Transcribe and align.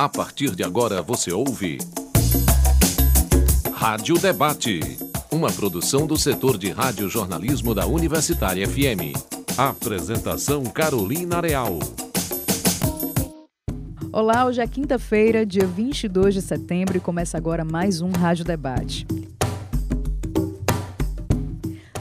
A 0.00 0.08
partir 0.08 0.56
de 0.56 0.64
agora 0.64 1.02
você 1.02 1.30
ouve. 1.30 1.76
Rádio 3.74 4.18
Debate. 4.18 4.80
Uma 5.30 5.52
produção 5.52 6.06
do 6.06 6.16
setor 6.16 6.56
de 6.56 6.70
rádio-jornalismo 6.70 7.74
da 7.74 7.86
Universitária 7.86 8.66
FM. 8.66 9.12
Apresentação 9.58 10.64
Carolina 10.64 11.42
Real. 11.42 11.78
Olá, 14.10 14.46
hoje 14.46 14.62
é 14.62 14.66
quinta-feira, 14.66 15.44
dia 15.44 15.66
22 15.66 16.32
de 16.32 16.40
setembro, 16.40 16.96
e 16.96 17.00
começa 17.00 17.36
agora 17.36 17.62
mais 17.62 18.00
um 18.00 18.10
Rádio 18.10 18.46
Debate. 18.46 19.06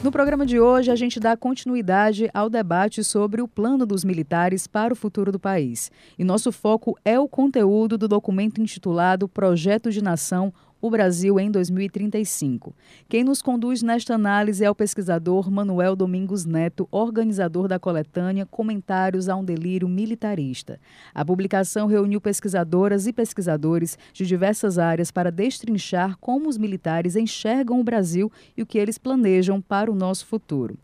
No 0.01 0.11
programa 0.11 0.45
de 0.45 0.57
hoje, 0.57 0.89
a 0.89 0.95
gente 0.95 1.19
dá 1.19 1.35
continuidade 1.35 2.29
ao 2.33 2.49
debate 2.49 3.03
sobre 3.03 3.41
o 3.41 3.47
plano 3.49 3.85
dos 3.85 4.05
militares 4.05 4.65
para 4.65 4.93
o 4.93 4.95
futuro 4.95 5.29
do 5.29 5.37
país. 5.37 5.91
E 6.17 6.23
nosso 6.23 6.53
foco 6.53 6.97
é 7.03 7.19
o 7.19 7.27
conteúdo 7.27 7.97
do 7.97 8.07
documento 8.07 8.61
intitulado 8.61 9.27
Projeto 9.27 9.91
de 9.91 10.01
Nação 10.01 10.53
o 10.81 10.89
Brasil 10.89 11.39
em 11.39 11.51
2035. 11.51 12.75
Quem 13.07 13.23
nos 13.23 13.41
conduz 13.41 13.81
nesta 13.81 14.15
análise 14.15 14.63
é 14.63 14.69
o 14.69 14.75
pesquisador 14.75 15.51
Manuel 15.51 15.95
Domingos 15.95 16.45
Neto, 16.45 16.87
organizador 16.91 17.67
da 17.67 17.79
coletânea 17.79 18.45
Comentários 18.45 19.27
a 19.27 19.35
um 19.35 19.43
Delírio 19.43 19.87
Militarista. 19.87 20.79
A 21.13 21.25
publicação 21.25 21.87
reuniu 21.87 22.21
pesquisadoras 22.21 23.07
e 23.07 23.13
pesquisadores 23.13 23.97
de 24.13 24.25
diversas 24.25 24.77
áreas 24.77 25.11
para 25.11 25.31
destrinchar 25.31 26.17
como 26.19 26.47
os 26.47 26.57
militares 26.57 27.15
enxergam 27.15 27.79
o 27.79 27.83
Brasil 27.83 28.31
e 28.55 28.61
o 28.61 28.65
que 28.65 28.77
eles 28.77 28.97
planejam 28.97 29.61
para 29.61 29.91
o 29.91 29.95
nosso 29.95 30.25
futuro. 30.25 30.77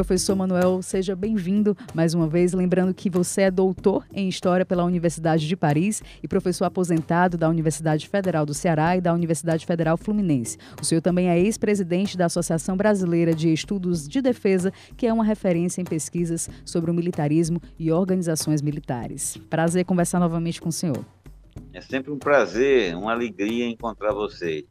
Professor 0.00 0.34
Manuel, 0.34 0.80
seja 0.80 1.14
bem-vindo 1.14 1.76
mais 1.92 2.14
uma 2.14 2.26
vez. 2.26 2.54
Lembrando 2.54 2.94
que 2.94 3.10
você 3.10 3.42
é 3.42 3.50
doutor 3.50 4.06
em 4.14 4.30
História 4.30 4.64
pela 4.64 4.82
Universidade 4.82 5.46
de 5.46 5.54
Paris 5.54 6.02
e 6.22 6.26
professor 6.26 6.64
aposentado 6.64 7.36
da 7.36 7.46
Universidade 7.50 8.08
Federal 8.08 8.46
do 8.46 8.54
Ceará 8.54 8.96
e 8.96 9.00
da 9.02 9.12
Universidade 9.12 9.66
Federal 9.66 9.98
Fluminense. 9.98 10.56
O 10.80 10.86
senhor 10.86 11.02
também 11.02 11.28
é 11.28 11.38
ex-presidente 11.38 12.16
da 12.16 12.24
Associação 12.24 12.78
Brasileira 12.78 13.34
de 13.34 13.52
Estudos 13.52 14.08
de 14.08 14.22
Defesa, 14.22 14.72
que 14.96 15.06
é 15.06 15.12
uma 15.12 15.22
referência 15.22 15.82
em 15.82 15.84
pesquisas 15.84 16.48
sobre 16.64 16.90
o 16.90 16.94
militarismo 16.94 17.60
e 17.78 17.92
organizações 17.92 18.62
militares. 18.62 19.36
Prazer 19.50 19.84
conversar 19.84 20.18
novamente 20.18 20.62
com 20.62 20.70
o 20.70 20.72
senhor. 20.72 21.04
É 21.74 21.82
sempre 21.82 22.10
um 22.10 22.18
prazer, 22.18 22.96
uma 22.96 23.12
alegria 23.12 23.66
encontrar 23.66 24.14
vocês. 24.14 24.64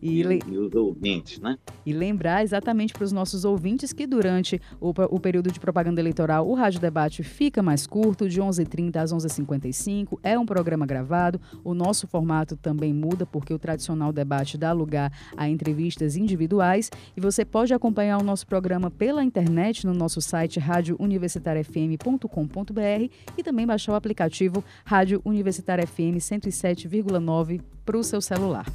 E, 0.00 0.22
e, 0.22 0.38
e, 0.46 0.58
os 0.58 0.74
ouvintes, 0.74 1.40
né? 1.40 1.56
E 1.84 1.92
lembrar 1.92 2.42
exatamente 2.42 2.92
para 2.92 3.04
os 3.04 3.12
nossos 3.12 3.44
ouvintes 3.44 3.92
que 3.92 4.06
durante 4.06 4.60
o, 4.80 4.90
o, 4.90 5.20
período 5.20 5.50
de 5.50 5.58
propaganda 5.58 6.00
eleitoral 6.00 6.48
o 6.48 6.54
Rádio 6.54 6.80
Debate 6.80 7.22
fica 7.22 7.62
mais 7.62 7.86
curto, 7.86 8.28
de 8.28 8.40
11h30 8.40 8.96
às 8.96 9.12
11h55. 9.12 10.18
É 10.22 10.38
um 10.38 10.46
programa 10.46 10.86
gravado. 10.86 11.40
O 11.64 11.74
nosso 11.74 12.06
formato 12.06 12.56
também 12.56 12.92
muda, 12.92 13.26
porque 13.26 13.52
o 13.52 13.58
tradicional 13.58 14.12
debate 14.12 14.56
dá 14.56 14.72
lugar 14.72 15.12
a 15.36 15.48
entrevistas 15.48 16.16
individuais. 16.16 16.90
E 17.16 17.20
você 17.20 17.44
pode 17.44 17.74
acompanhar 17.74 18.18
o 18.18 18.24
nosso 18.24 18.46
programa 18.46 18.90
pela 18.90 19.24
internet 19.24 19.86
no 19.86 19.94
nosso 19.94 20.20
site 20.20 20.60
radiouniversitariafm.com.br 20.60 23.12
e 23.36 23.42
também 23.42 23.66
baixar 23.66 23.92
o 23.92 23.96
aplicativo 23.96 24.62
Rádio 24.84 25.20
Universitária 25.24 25.86
FM 25.86 26.18
107,9 26.18 27.60
para 27.84 27.98
o 27.98 28.04
seu 28.04 28.20
celular. 28.20 28.66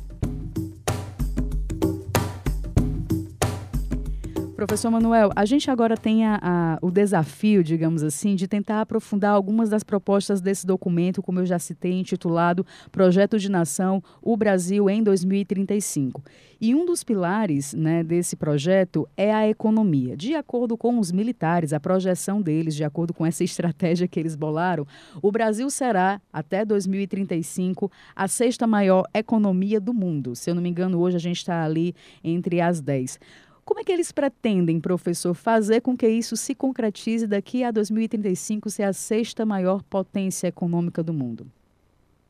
Professor 4.66 4.90
Manuel, 4.90 5.30
a 5.36 5.44
gente 5.44 5.70
agora 5.70 5.98
tem 5.98 6.26
a, 6.26 6.40
a, 6.42 6.80
o 6.82 6.90
desafio, 6.90 7.62
digamos 7.62 8.02
assim, 8.02 8.34
de 8.34 8.48
tentar 8.48 8.80
aprofundar 8.80 9.34
algumas 9.34 9.68
das 9.68 9.84
propostas 9.84 10.40
desse 10.40 10.66
documento, 10.66 11.22
como 11.22 11.42
eu 11.42 11.46
já 11.46 11.60
citei, 11.60 11.92
intitulado 11.92 12.66
Projeto 12.90 13.38
de 13.38 13.52
Nação, 13.52 14.02
o 14.22 14.38
Brasil 14.38 14.90
em 14.90 15.04
2035. 15.04 16.24
E 16.62 16.74
um 16.74 16.86
dos 16.86 17.04
pilares 17.04 17.74
né, 17.74 18.06
desse 18.06 18.38
projeto 18.38 19.06
é 19.18 19.34
a 19.34 19.50
economia. 19.50 20.16
De 20.16 20.34
acordo 20.34 20.78
com 20.78 20.98
os 20.98 21.12
militares, 21.12 21.74
a 21.74 21.80
projeção 21.80 22.42
deles, 22.42 22.74
de 22.74 22.86
acordo 22.86 23.14
com 23.14 23.26
essa 23.26 23.44
estratégia 23.44 24.08
que 24.08 24.18
eles 24.18 24.34
bolaram, 24.34 24.88
o 25.22 25.30
Brasil 25.30 25.70
será, 25.70 26.22
até 26.32 26.64
2035, 26.64 27.92
a 28.16 28.30
sexta 28.30 28.66
maior 28.66 29.04
economia 29.14 29.82
do 29.82 29.94
mundo. 29.94 30.38
Se 30.38 30.50
eu 30.50 30.56
não 30.56 30.62
me 30.62 30.70
engano, 30.70 31.02
hoje 31.02 31.18
a 31.18 31.20
gente 31.20 31.40
está 31.40 31.66
ali 31.66 31.94
entre 32.24 32.62
as 32.62 32.80
dez. 32.80 33.20
Como 33.66 33.80
é 33.80 33.84
que 33.84 33.92
eles 33.92 34.12
pretendem, 34.12 34.80
professor, 34.80 35.34
fazer 35.34 35.82
com 35.82 35.96
que 35.96 36.08
isso 36.08 36.36
se 36.36 36.54
concretize 36.54 37.26
daqui 37.26 37.64
a 37.64 37.72
2035 37.72 38.70
ser 38.70 38.84
a 38.84 38.94
sexta 38.94 39.46
maior 39.46 39.82
potência 39.84 40.48
econômica 40.48 41.02
do 41.02 41.14
mundo? 41.14 41.48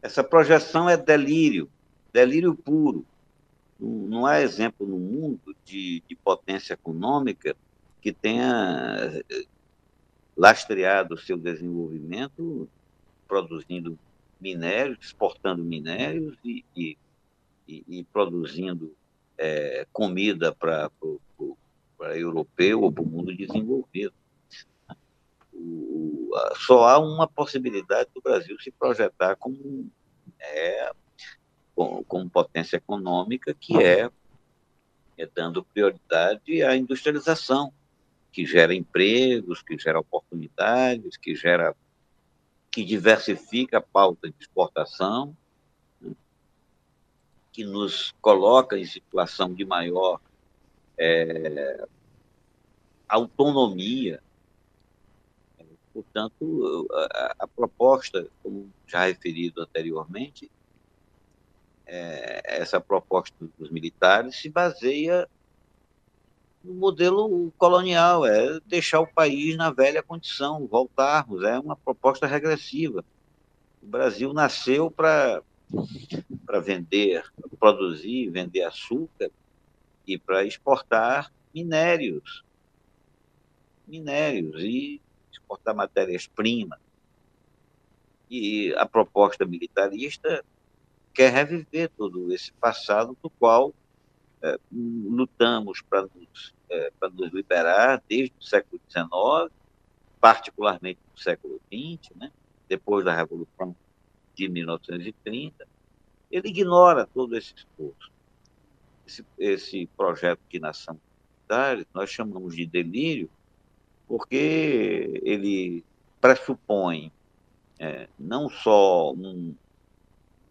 Essa 0.02 0.24
projeção 0.24 0.88
é 0.88 0.96
delírio, 0.96 1.70
delírio 2.12 2.54
puro. 2.54 3.06
Não 3.80 4.26
há 4.26 4.42
exemplo 4.42 4.86
no 4.86 4.98
mundo 4.98 5.56
de, 5.66 6.04
de 6.08 6.16
potência 6.16 6.74
econômica 6.74 7.56
que 8.00 8.14
tenha 8.14 9.24
eh, 9.30 9.46
lastreado 10.38 11.16
o 11.16 11.18
seu 11.18 11.38
desenvolvimento 11.38 12.68
produzindo 13.28 13.98
minérios, 14.40 15.00
exportando 15.02 15.64
minérios 15.64 16.38
e, 16.44 16.64
e, 16.76 16.98
e, 17.68 17.84
e 17.88 18.04
produzindo 18.04 18.94
é, 19.38 19.86
comida 19.92 20.54
para 20.54 20.90
europeu 22.16 22.82
ou 22.82 22.92
para 22.92 23.04
o 23.04 23.08
mundo 23.08 23.36
desenvolvido. 23.36 24.14
O, 25.54 26.32
só 26.56 26.88
há 26.88 27.00
uma 27.00 27.28
possibilidade 27.28 28.10
do 28.14 28.22
Brasil 28.22 28.58
se 28.60 28.72
projetar 28.72 29.36
como, 29.36 29.90
é, 30.40 30.92
como, 31.76 32.30
potência 32.30 32.78
econômica, 32.78 33.54
que 33.54 33.82
é, 33.82 34.10
é 35.18 35.26
dando 35.28 35.64
prioridade 35.64 36.64
à 36.64 36.76
industrialização, 36.76 37.72
que 38.32 38.46
gera 38.46 38.74
empregos, 38.74 39.62
que 39.62 39.78
gera 39.78 40.00
oportunidades, 40.00 41.18
que 41.18 41.36
gera 41.36 41.76
que 42.72 42.84
diversifica 42.84 43.78
a 43.78 43.82
pauta 43.82 44.28
de 44.28 44.36
exportação 44.40 45.38
que 47.54 47.64
nos 47.64 48.14
coloca 48.20 48.78
em 48.78 48.86
situação 48.86 49.54
de 49.54 49.64
maior 49.64 50.20
é, 50.98 51.86
autonomia. 53.08 54.22
Portanto, 55.94 56.88
a, 56.92 57.36
a, 57.40 57.48
proposta, 57.48 58.28
como 58.42 58.68
já 58.88 59.06
referido 59.06 59.62
anteriormente, 59.62 60.50
é, 61.86 62.42
essa 62.60 62.82
proposta 62.82 63.36
dos 63.60 63.70
militares 63.70 64.36
se 64.36 64.50
baseia 64.50 65.30
no 66.64 66.74
modelo 66.74 67.52
colonial, 67.58 68.26
é 68.26 68.60
deixar 68.62 69.02
o 69.02 69.08
país 69.08 69.56
na 69.56 69.70
velha 69.70 70.02
condição, 70.02 70.66
voltarmos, 70.66 71.44
é 71.44 71.60
uma 71.60 71.76
proposta 71.76 72.26
regressiva. 72.26 73.06
O 73.82 73.86
Brasil 73.86 74.34
nasceu 74.34 74.90
para 74.90 75.44
para 76.46 76.60
vender, 76.60 77.24
produzir, 77.60 78.30
vender 78.30 78.64
açúcar 78.64 79.32
e 80.06 80.18
para 80.18 80.46
exportar 80.46 81.32
minérios, 81.54 82.44
minérios 83.88 84.62
e 84.62 85.02
exportar 85.32 85.76
matérias-primas. 85.76 86.80
E 88.30 88.74
a 88.78 88.86
proposta 88.86 89.46
militarista 89.46 90.44
quer 91.14 91.32
reviver 91.32 91.90
todo 91.90 92.34
esse 92.34 92.52
passado 92.54 93.16
do 93.22 93.30
qual 93.30 93.74
é, 94.42 94.60
lutamos 94.72 95.82
para 95.82 96.02
nos, 96.02 96.54
é, 96.70 96.92
nos 97.14 97.32
liberar 97.32 98.02
desde 98.10 98.34
o 98.40 98.44
século 98.44 98.82
XIX, 98.90 99.52
particularmente 100.20 101.00
no 101.12 101.18
século 101.18 101.62
XX, 101.72 102.16
né? 102.16 102.32
depois 102.68 103.06
da 103.06 103.16
Revolução 103.16 103.76
de 104.36 104.50
1930, 104.50 105.68
ele 106.32 106.50
ignora 106.50 107.08
todo 107.14 107.38
esse 107.38 107.54
esforço. 107.56 108.12
Esse, 109.06 109.26
esse 109.38 109.86
projeto 109.98 110.40
de 110.50 110.60
nação 110.60 111.00
nós 111.94 112.10
chamamos 112.10 112.56
de 112.56 112.66
delírio, 112.66 113.30
porque 114.08 115.22
ele 115.24 115.84
pressupõe 116.20 117.12
é, 117.80 118.08
não 118.18 118.50
só 118.50 119.12
um, 119.14 119.54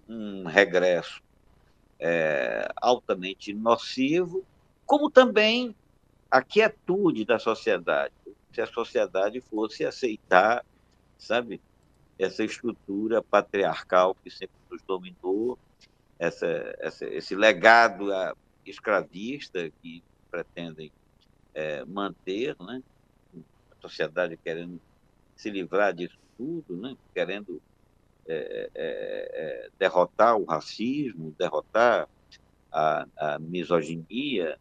um 0.08 0.44
regresso 0.44 1.22
é, 1.98 2.68
altamente 2.76 3.52
nocivo, 3.52 4.44
como 4.84 5.10
também 5.10 5.74
a 6.30 6.42
quietude 6.42 7.24
da 7.24 7.38
sociedade. 7.38 8.12
Se 8.52 8.60
a 8.60 8.66
sociedade 8.66 9.40
fosse 9.40 9.84
aceitar, 9.84 10.64
sabe, 11.18 11.60
essa 12.24 12.44
estrutura 12.44 13.22
patriarcal 13.22 14.14
que 14.14 14.30
sempre 14.30 14.56
nos 14.70 14.82
dominou, 14.82 15.58
essa, 16.18 16.74
essa, 16.78 17.06
esse 17.06 17.34
legado 17.34 18.06
escravista 18.64 19.70
que 19.82 20.02
pretendem 20.30 20.90
é, 21.54 21.84
manter, 21.84 22.56
né? 22.60 22.82
a 23.70 23.80
sociedade 23.80 24.36
querendo 24.36 24.80
se 25.36 25.50
livrar 25.50 25.92
disso 25.92 26.16
tudo, 26.36 26.76
né? 26.76 26.96
querendo 27.14 27.60
é, 28.26 28.70
é, 28.74 29.30
é, 29.34 29.70
derrotar 29.78 30.36
o 30.36 30.44
racismo, 30.44 31.34
derrotar 31.36 32.08
a, 32.70 33.06
a, 33.16 33.38
misoginia, 33.38 34.58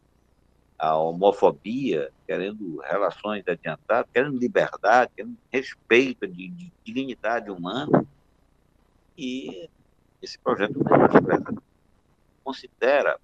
a 0.82 0.98
homofobia, 0.98 2.12
querendo 2.26 2.80
relações 2.80 3.48
adiantadas, 3.48 4.10
querendo 4.12 4.40
liberdade, 4.40 5.12
querendo 5.16 5.38
respeito 5.52 6.28
de, 6.28 6.48
de 6.48 6.72
dignidade 6.84 7.52
humana. 7.52 8.04
E 9.16 9.70
esse 10.20 10.40
projeto 10.40 10.80
considera, 12.44 13.20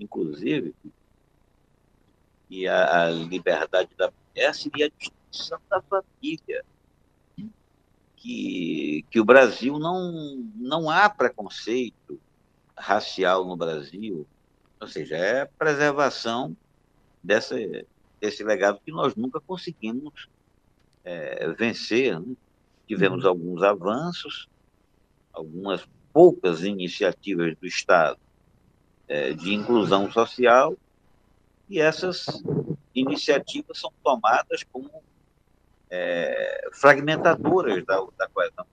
inclusive, 0.00 0.74
que 2.48 2.66
a, 2.66 3.04
a 3.04 3.10
liberdade 3.10 3.90
da 3.96 4.10
mulher 4.10 4.52
seria 4.52 4.86
a 4.86 4.90
destruição 4.98 5.60
da 5.70 5.80
família 5.82 6.64
que, 8.16 9.06
que 9.08 9.20
o 9.20 9.24
Brasil 9.24 9.78
não, 9.78 10.44
não 10.56 10.90
há 10.90 11.08
preconceito 11.08 12.20
racial 12.76 13.44
no 13.44 13.56
Brasil, 13.56 14.26
ou 14.80 14.88
seja, 14.88 15.16
é 15.16 15.44
preservação 15.44 16.56
dessa, 17.22 17.56
desse 18.20 18.42
legado 18.44 18.80
que 18.84 18.90
nós 18.92 19.14
nunca 19.14 19.40
conseguimos 19.40 20.28
é, 21.04 21.48
vencer. 21.52 22.18
Né? 22.18 22.34
Tivemos 22.86 23.24
uhum. 23.24 23.30
alguns 23.30 23.62
avanços, 23.62 24.48
algumas 25.32 25.86
poucas 26.12 26.64
iniciativas 26.64 27.56
do 27.56 27.66
Estado 27.66 28.18
é, 29.06 29.32
de 29.32 29.54
inclusão 29.54 30.10
social, 30.10 30.76
e 31.68 31.80
essas 31.80 32.26
iniciativas 32.94 33.78
são 33.78 33.92
tomadas 34.02 34.64
como 34.64 34.90
é, 35.88 36.68
fragmentadoras 36.72 37.84
da, 37.84 38.04
da 38.18 38.28
coesão 38.28 38.66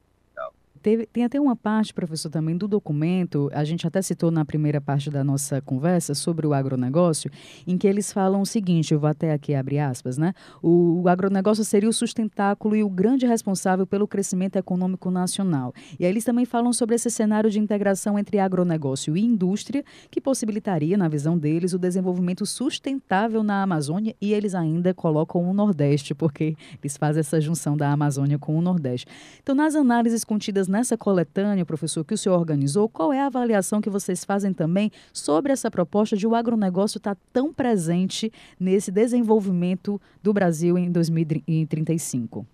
Teve, 0.81 1.05
tem 1.05 1.23
até 1.23 1.39
uma 1.39 1.55
parte, 1.55 1.93
professor, 1.93 2.29
também 2.29 2.55
do 2.55 2.67
documento, 2.67 3.49
a 3.53 3.63
gente 3.63 3.85
até 3.85 4.01
citou 4.01 4.31
na 4.31 4.45
primeira 4.45 4.79
parte 4.79 5.09
da 5.09 5.23
nossa 5.23 5.61
conversa 5.61 6.13
sobre 6.13 6.45
o 6.45 6.53
agronegócio, 6.53 7.29
em 7.65 7.77
que 7.77 7.87
eles 7.87 8.11
falam 8.11 8.41
o 8.41 8.45
seguinte, 8.45 8.93
eu 8.93 8.99
vou 8.99 9.09
até 9.09 9.33
aqui 9.33 9.53
abrir 9.53 9.79
aspas, 9.79 10.17
né? 10.17 10.33
O, 10.61 11.01
o 11.01 11.09
agronegócio 11.09 11.63
seria 11.63 11.89
o 11.89 11.93
sustentáculo 11.93 12.75
e 12.75 12.83
o 12.83 12.89
grande 12.89 13.25
responsável 13.25 13.85
pelo 13.85 14.07
crescimento 14.07 14.55
econômico 14.55 15.09
nacional. 15.09 15.73
E 15.99 16.05
aí 16.05 16.11
eles 16.11 16.23
também 16.23 16.45
falam 16.45 16.71
sobre 16.71 16.95
esse 16.95 17.09
cenário 17.09 17.49
de 17.49 17.59
integração 17.59 18.17
entre 18.17 18.39
agronegócio 18.39 19.15
e 19.17 19.23
indústria, 19.23 19.83
que 20.09 20.21
possibilitaria, 20.21 20.97
na 20.97 21.07
visão 21.07 21.37
deles, 21.37 21.73
o 21.73 21.79
desenvolvimento 21.79 22.45
sustentável 22.45 23.43
na 23.43 23.63
Amazônia 23.63 24.15
e 24.21 24.33
eles 24.33 24.53
ainda 24.53 24.93
colocam 24.93 25.49
o 25.49 25.53
Nordeste, 25.53 26.13
porque 26.13 26.55
eles 26.81 26.97
fazem 26.97 27.19
essa 27.19 27.39
junção 27.41 27.75
da 27.75 27.91
Amazônia 27.91 28.37
com 28.37 28.57
o 28.57 28.61
Nordeste. 28.61 29.07
Então, 29.41 29.55
nas 29.55 29.75
análises 29.75 30.23
contidas 30.23 30.66
nessa 30.67 30.97
coletânea, 30.97 31.65
professor, 31.65 32.03
que 32.03 32.13
o 32.13 32.17
senhor 32.17 32.37
organizou, 32.37 32.87
qual 32.87 33.11
é 33.13 33.19
a 33.19 33.27
avaliação 33.27 33.81
que 33.81 33.89
vocês 33.89 34.23
fazem 34.23 34.53
também 34.53 34.91
sobre 35.13 35.51
essa 35.51 35.71
proposta 35.71 36.15
de 36.15 36.27
o 36.27 36.35
agronegócio 36.35 36.97
estar 36.97 37.15
tá 37.15 37.21
tão 37.33 37.53
presente 37.53 38.31
nesse 38.59 38.91
desenvolvimento 38.91 39.99
do 40.21 40.33
Brasil 40.33 40.77
em 40.77 40.91
2035? 40.91 42.45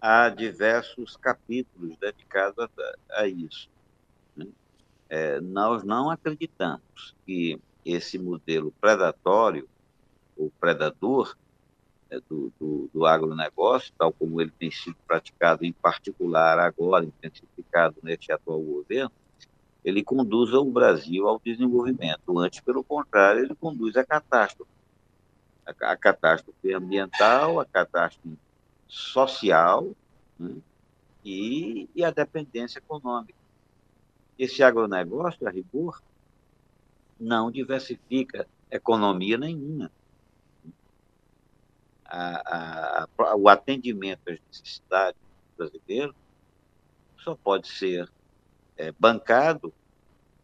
Há 0.00 0.28
diversos 0.28 1.16
capítulos 1.16 1.96
dedicados 1.98 2.58
a, 2.58 3.20
a 3.22 3.28
isso. 3.28 3.68
Né? 4.36 4.46
É, 5.08 5.40
nós 5.40 5.82
não 5.84 6.10
acreditamos 6.10 7.14
que 7.24 7.58
esse 7.84 8.18
modelo 8.18 8.72
predatório 8.80 9.68
ou 10.36 10.52
predador 10.60 11.36
né, 12.10 12.20
do, 12.28 12.52
do, 12.58 12.90
do 12.92 13.06
agronegócio, 13.06 13.92
tal 13.98 14.12
como 14.12 14.40
ele 14.40 14.52
tem 14.58 14.70
sido 14.70 14.96
praticado, 15.06 15.64
em 15.64 15.72
particular 15.72 16.58
agora, 16.58 17.04
intensificado 17.04 17.96
neste 18.02 18.32
atual 18.32 18.60
governo, 18.60 19.12
ele 19.84 20.02
conduz 20.02 20.52
o 20.52 20.64
Brasil 20.64 21.28
ao 21.28 21.40
desenvolvimento. 21.44 22.38
Antes, 22.38 22.60
pelo 22.60 22.82
contrário, 22.82 23.44
ele 23.44 23.54
conduz 23.54 23.96
à 23.96 24.04
catástrofe. 24.04 24.70
A, 25.64 25.92
a 25.92 25.96
catástrofe 25.96 26.72
ambiental, 26.72 27.60
a 27.60 27.64
catástrofe 27.64 28.36
social 28.88 29.88
né, 30.38 30.56
e, 31.24 31.88
e 31.94 32.04
a 32.04 32.10
dependência 32.10 32.78
econômica. 32.78 33.38
Esse 34.38 34.62
agronegócio, 34.62 35.46
a 35.46 35.50
rigor, 35.50 36.02
não 37.18 37.50
diversifica 37.50 38.46
economia 38.70 39.38
nenhuma 39.38 39.90
a, 42.08 43.04
a, 43.04 43.36
o 43.36 43.48
atendimento 43.48 44.20
às 44.28 44.38
necessidades 44.48 45.20
brasileiras 45.56 46.14
só 47.18 47.34
pode 47.34 47.68
ser 47.68 48.10
é, 48.76 48.92
bancado 48.92 49.72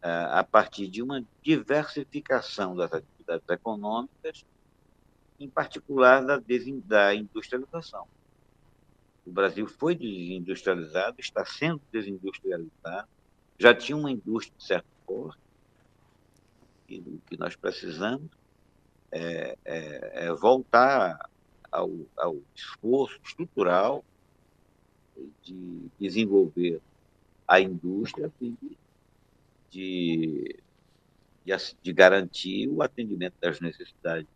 é, 0.02 0.08
a 0.10 0.42
partir 0.42 0.88
de 0.88 1.02
uma 1.02 1.24
diversificação 1.42 2.74
das 2.74 2.92
atividades 2.92 3.48
econômicas, 3.48 4.44
em 5.38 5.48
particular 5.48 6.24
da, 6.24 6.40
da 6.84 7.14
industrialização. 7.14 8.06
O 9.24 9.30
Brasil 9.30 9.66
foi 9.66 9.94
desindustrializado, 9.94 11.16
está 11.20 11.44
sendo 11.44 11.80
desindustrializado, 11.92 13.08
já 13.58 13.72
tinha 13.72 13.96
uma 13.96 14.10
indústria 14.10 14.56
de 14.58 14.64
certo 14.64 14.86
porte, 15.06 15.38
e 16.88 16.98
o 16.98 17.20
que 17.26 17.38
nós 17.38 17.54
precisamos 17.54 18.28
é, 19.12 19.56
é, 19.64 20.26
é 20.26 20.32
voltar 20.32 21.30
ao, 21.72 21.90
ao 22.16 22.36
esforço 22.54 23.18
estrutural 23.24 24.04
de 25.42 25.90
desenvolver 25.98 26.80
a 27.48 27.60
indústria 27.60 28.30
de, 28.40 28.54
de, 29.70 30.56
de 31.82 31.92
garantir 31.92 32.68
o 32.68 32.82
atendimento 32.82 33.34
das 33.40 33.58
necessidades 33.60 34.28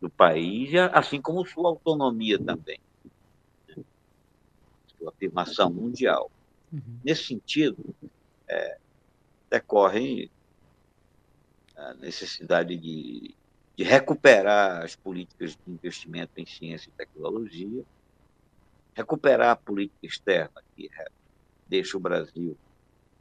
do 0.00 0.08
país, 0.08 0.70
assim 0.92 1.20
como 1.20 1.44
sua 1.46 1.70
autonomia 1.70 2.38
também, 2.38 2.78
né? 3.68 3.82
sua 4.98 5.10
afirmação 5.10 5.70
mundial. 5.70 6.30
Uhum. 6.72 7.00
Nesse 7.04 7.24
sentido, 7.24 7.82
é, 8.46 8.78
decorre 9.50 10.30
a 11.76 11.94
necessidade 11.94 12.76
de 12.76 13.34
de 13.78 13.84
recuperar 13.84 14.82
as 14.84 14.96
políticas 14.96 15.52
de 15.52 15.72
investimento 15.72 16.32
em 16.36 16.44
ciência 16.44 16.90
e 16.90 16.92
tecnologia, 16.98 17.84
recuperar 18.96 19.50
a 19.50 19.56
política 19.56 20.04
externa 20.04 20.60
que 20.74 20.90
deixa 21.64 21.96
o 21.96 22.00
Brasil 22.00 22.58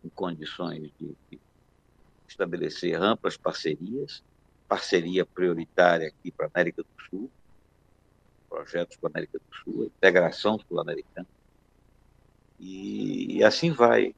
em 0.04 0.10
condições 0.10 0.90
de, 1.00 1.16
estabelecer 2.28 3.00
amplas 3.00 3.38
parcerias, 3.38 4.24
parceria 4.68 5.28
prioritária 5.28 6.08
aqui 6.08 6.32
para 6.32 6.48
a 6.48 6.50
América 6.56 6.82
do 6.82 7.04
Sul, 7.08 7.32
projetos 8.50 8.98
para 8.98 9.10
a 9.10 9.12
América 9.12 9.38
do 9.38 9.56
Sul, 9.64 9.86
integração 9.86 10.58
sul-americana, 10.68 11.28
e 12.60 13.44
assim 13.44 13.72
vai. 13.72 14.12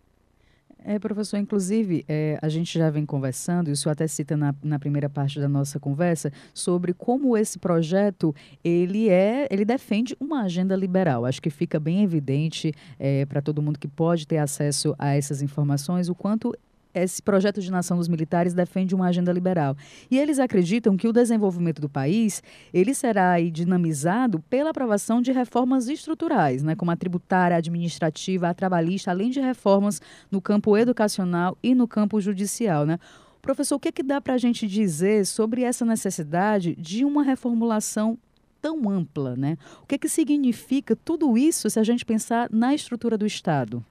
É, 0.83 0.97
professor, 0.97 1.37
inclusive, 1.37 2.05
é, 2.07 2.39
a 2.41 2.47
gente 2.47 2.77
já 2.77 2.89
vem 2.89 3.05
conversando, 3.05 3.69
isso 3.69 3.89
até 3.89 4.07
cita 4.07 4.37
na, 4.37 4.55
na 4.63 4.79
primeira 4.79 5.09
parte 5.09 5.39
da 5.39 5.49
nossa 5.49 5.79
conversa, 5.79 6.31
sobre 6.53 6.93
como 6.93 7.35
esse 7.35 7.59
projeto, 7.59 8.33
ele 8.63 9.09
é, 9.09 9.47
ele 9.51 9.65
defende 9.65 10.15
uma 10.19 10.43
agenda 10.43 10.75
liberal. 10.75 11.25
Acho 11.25 11.41
que 11.41 11.49
fica 11.49 11.79
bem 11.79 12.03
evidente 12.03 12.73
é, 12.97 13.25
para 13.25 13.41
todo 13.41 13.61
mundo 13.61 13.77
que 13.77 13.87
pode 13.87 14.25
ter 14.25 14.37
acesso 14.37 14.95
a 14.97 15.09
essas 15.09 15.41
informações 15.41 16.09
o 16.09 16.15
quanto 16.15 16.53
esse 16.93 17.21
projeto 17.21 17.61
de 17.61 17.71
nação 17.71 17.97
dos 17.97 18.07
militares 18.07 18.53
defende 18.53 18.95
uma 18.95 19.07
agenda 19.07 19.31
liberal. 19.31 19.75
E 20.09 20.17
eles 20.17 20.39
acreditam 20.39 20.97
que 20.97 21.07
o 21.07 21.13
desenvolvimento 21.13 21.81
do 21.81 21.89
país 21.89 22.41
ele 22.73 22.93
será 22.93 23.39
dinamizado 23.39 24.39
pela 24.49 24.71
aprovação 24.71 25.21
de 25.21 25.31
reformas 25.31 25.87
estruturais, 25.87 26.63
né, 26.63 26.75
como 26.75 26.91
a 26.91 26.95
tributária, 26.95 27.55
a 27.55 27.59
administrativa, 27.59 28.49
a 28.49 28.53
trabalhista, 28.53 29.11
além 29.11 29.29
de 29.29 29.39
reformas 29.39 30.01
no 30.31 30.41
campo 30.41 30.77
educacional 30.77 31.57
e 31.61 31.75
no 31.75 31.87
campo 31.87 32.19
judicial. 32.19 32.85
Né? 32.85 32.99
Professor, 33.41 33.75
o 33.75 33.79
que, 33.79 33.89
é 33.89 33.91
que 33.91 34.03
dá 34.03 34.19
para 34.19 34.33
a 34.33 34.37
gente 34.37 34.67
dizer 34.67 35.25
sobre 35.25 35.63
essa 35.63 35.85
necessidade 35.85 36.75
de 36.75 37.05
uma 37.05 37.23
reformulação 37.23 38.17
tão 38.61 38.89
ampla? 38.89 39.35
Né? 39.35 39.57
O 39.81 39.85
que, 39.85 39.95
é 39.95 39.97
que 39.97 40.09
significa 40.09 40.95
tudo 40.95 41.37
isso 41.37 41.69
se 41.69 41.79
a 41.79 41.83
gente 41.83 42.05
pensar 42.05 42.49
na 42.51 42.73
estrutura 42.73 43.17
do 43.17 43.25
Estado? 43.25 43.85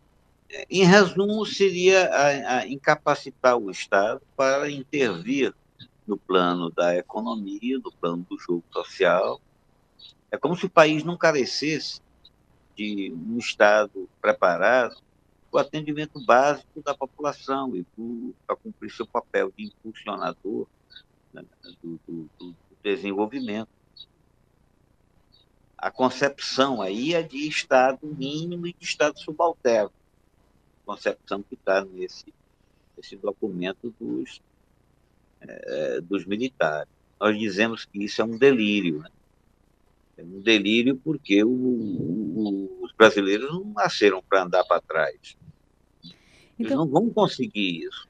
Em 0.71 0.85
resumo, 0.85 1.45
seria 1.45 2.09
a, 2.09 2.59
a 2.59 2.69
incapacitar 2.69 3.57
o 3.57 3.71
Estado 3.71 4.23
para 4.35 4.71
intervir 4.71 5.55
no 6.07 6.17
plano 6.17 6.71
da 6.71 6.97
economia, 6.97 7.78
no 7.78 7.93
plano 7.93 8.26
do 8.28 8.38
jogo 8.38 8.64
social. 8.73 9.40
É 10.31 10.38
como 10.38 10.57
se 10.57 10.64
o 10.64 10.71
país 10.71 11.05
não 11.05 11.19
carecesse 11.19 12.00
de 12.75 13.12
um 13.12 13.37
Estado 13.37 14.09
preparado 14.21 14.97
para 15.50 15.59
o 15.59 15.59
atendimento 15.59 16.25
básico 16.25 16.83
da 16.83 16.95
população 16.95 17.76
e 17.76 17.85
para 18.47 18.57
cumprir 18.57 18.90
seu 18.90 19.07
papel 19.07 19.52
de 19.57 19.64
impulsionador 19.64 20.67
né, 21.33 21.45
do, 21.83 22.00
do, 22.07 22.31
do, 22.38 22.57
desenvolvimento. 22.83 23.69
a 25.76 25.90
concepção 25.90 26.81
aí 26.81 27.12
é 27.12 27.23
de 27.23 27.49
Estado 27.49 27.99
mínimo 28.02 28.67
e 28.67 28.73
de 28.73 28.85
Estado 28.85 29.19
subalterno. 29.19 29.93
Concepção 30.88 31.42
que 31.42 31.54
está 31.54 31.85
nesse, 31.85 32.33
nesse 32.97 33.14
documento 33.14 33.95
dos, 34.00 34.40
é, 35.42 36.00
dos 36.00 36.25
militares. 36.25 36.90
Nós 37.21 37.38
dizemos 37.38 37.85
que 37.85 38.04
isso 38.04 38.23
é 38.23 38.25
um 38.25 38.38
delírio. 38.38 39.00
Né? 39.00 39.11
É 40.16 40.23
um 40.23 40.40
delírio 40.40 40.97
porque 40.97 41.45
o, 41.45 41.50
o, 41.50 42.78
os 42.80 42.90
brasileiros 42.92 43.50
não 43.50 43.64
nasceram 43.64 44.23
para 44.23 44.45
andar 44.45 44.64
para 44.64 44.80
trás. 44.80 45.37
Eles 46.02 46.73
então, 46.73 46.78
não 46.78 46.88
vão 46.88 47.11
conseguir 47.11 47.85
isso. 47.85 48.07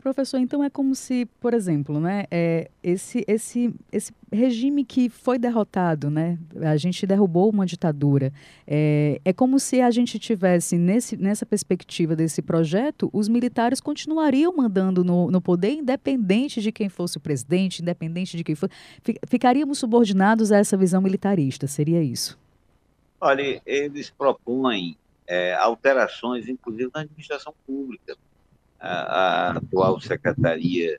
Professor, 0.00 0.38
então 0.38 0.64
é 0.64 0.70
como 0.70 0.94
se, 0.94 1.26
por 1.40 1.52
exemplo, 1.52 2.00
né, 2.00 2.24
é, 2.30 2.70
esse, 2.82 3.22
esse, 3.28 3.74
esse 3.92 4.12
regime 4.32 4.82
que 4.82 5.10
foi 5.10 5.38
derrotado, 5.38 6.08
né, 6.08 6.38
a 6.62 6.76
gente 6.78 7.06
derrubou 7.06 7.50
uma 7.50 7.66
ditadura, 7.66 8.32
é, 8.66 9.20
é 9.22 9.32
como 9.32 9.60
se 9.60 9.82
a 9.82 9.90
gente 9.90 10.18
tivesse, 10.18 10.78
nesse, 10.78 11.18
nessa 11.18 11.44
perspectiva 11.44 12.16
desse 12.16 12.40
projeto, 12.40 13.10
os 13.12 13.28
militares 13.28 13.78
continuariam 13.78 14.56
mandando 14.56 15.04
no, 15.04 15.30
no 15.30 15.40
poder, 15.40 15.72
independente 15.72 16.62
de 16.62 16.72
quem 16.72 16.88
fosse 16.88 17.18
o 17.18 17.20
presidente, 17.20 17.82
independente 17.82 18.38
de 18.38 18.42
quem 18.42 18.54
fosse. 18.54 18.72
Ficaríamos 19.28 19.78
subordinados 19.78 20.50
a 20.50 20.56
essa 20.56 20.78
visão 20.78 21.02
militarista, 21.02 21.66
seria 21.66 22.02
isso? 22.02 22.38
Olha, 23.20 23.60
eles 23.66 24.08
propõem 24.08 24.96
é, 25.26 25.54
alterações, 25.56 26.48
inclusive 26.48 26.90
na 26.94 27.02
administração 27.02 27.52
pública 27.66 28.16
a, 28.80 28.88
a 28.88 29.50
atual 29.58 30.00
Secretaria 30.00 30.98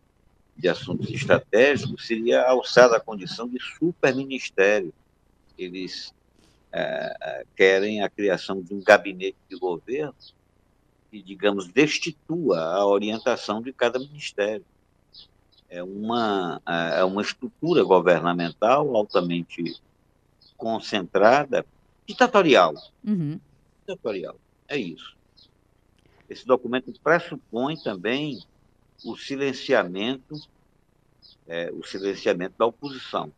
de 0.56 0.70
Assuntos 0.70 1.10
Estratégicos 1.10 2.06
seria 2.06 2.44
alçada 2.44 2.98
à 2.98 3.00
condição 3.00 3.48
de 3.48 3.60
superministério. 3.60 4.94
Eles 5.58 6.14
é, 6.72 7.16
é, 7.22 7.46
querem 7.56 8.04
a 8.04 8.10
criação 8.10 8.62
de 8.62 8.74
um 8.74 8.82
gabinete 8.82 9.38
de 9.50 9.58
governo 9.58 10.16
que, 11.10 11.22
digamos, 11.22 11.68
destitua 11.68 12.60
a 12.60 12.86
orientação 12.86 13.62
de 13.62 13.74
cada 13.74 14.00
ministério. 14.00 14.64
É 15.70 15.82
uma, 15.82 16.62
é, 16.68 17.00
é 17.00 17.04
uma 17.04 17.22
estrutura 17.22 17.84
governamental 17.84 18.96
altamente 18.96 19.82
concentrada, 20.56 21.66
ditatorial. 22.06 22.76
Uhum. 23.04 23.40
Ditatorial, 23.82 24.36
é 24.68 24.78
isso. 24.78 25.18
Esse 26.32 26.46
documento 26.46 26.94
pressupõe 27.04 27.76
também 27.76 28.42
o 29.04 29.18
silenciamento, 29.18 30.34
é, 31.46 31.70
o 31.74 31.84
silenciamento 31.84 32.56
da 32.58 32.66
oposição. 32.66 33.34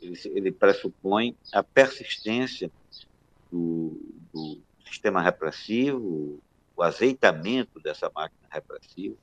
Ele, 0.00 0.16
ele 0.26 0.52
pressupõe 0.52 1.36
a 1.52 1.60
persistência 1.60 2.70
do, 3.50 4.00
do 4.32 4.58
sistema 4.86 5.20
repressivo, 5.20 6.38
o 6.76 6.82
azeitamento 6.84 7.80
dessa 7.80 8.08
máquina 8.14 8.48
repressiva. 8.48 9.16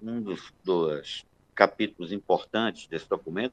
Um 0.00 0.22
dos, 0.22 0.54
dos 0.64 1.26
capítulos 1.54 2.10
importantes 2.10 2.86
desse 2.86 3.06
documento, 3.06 3.52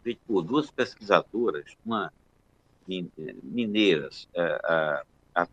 feito 0.00 0.20
por 0.28 0.42
duas 0.42 0.70
pesquisadoras, 0.70 1.76
uma 1.84 2.12
mineiras, 2.86 4.28
a, 4.36 4.42
a 4.72 5.04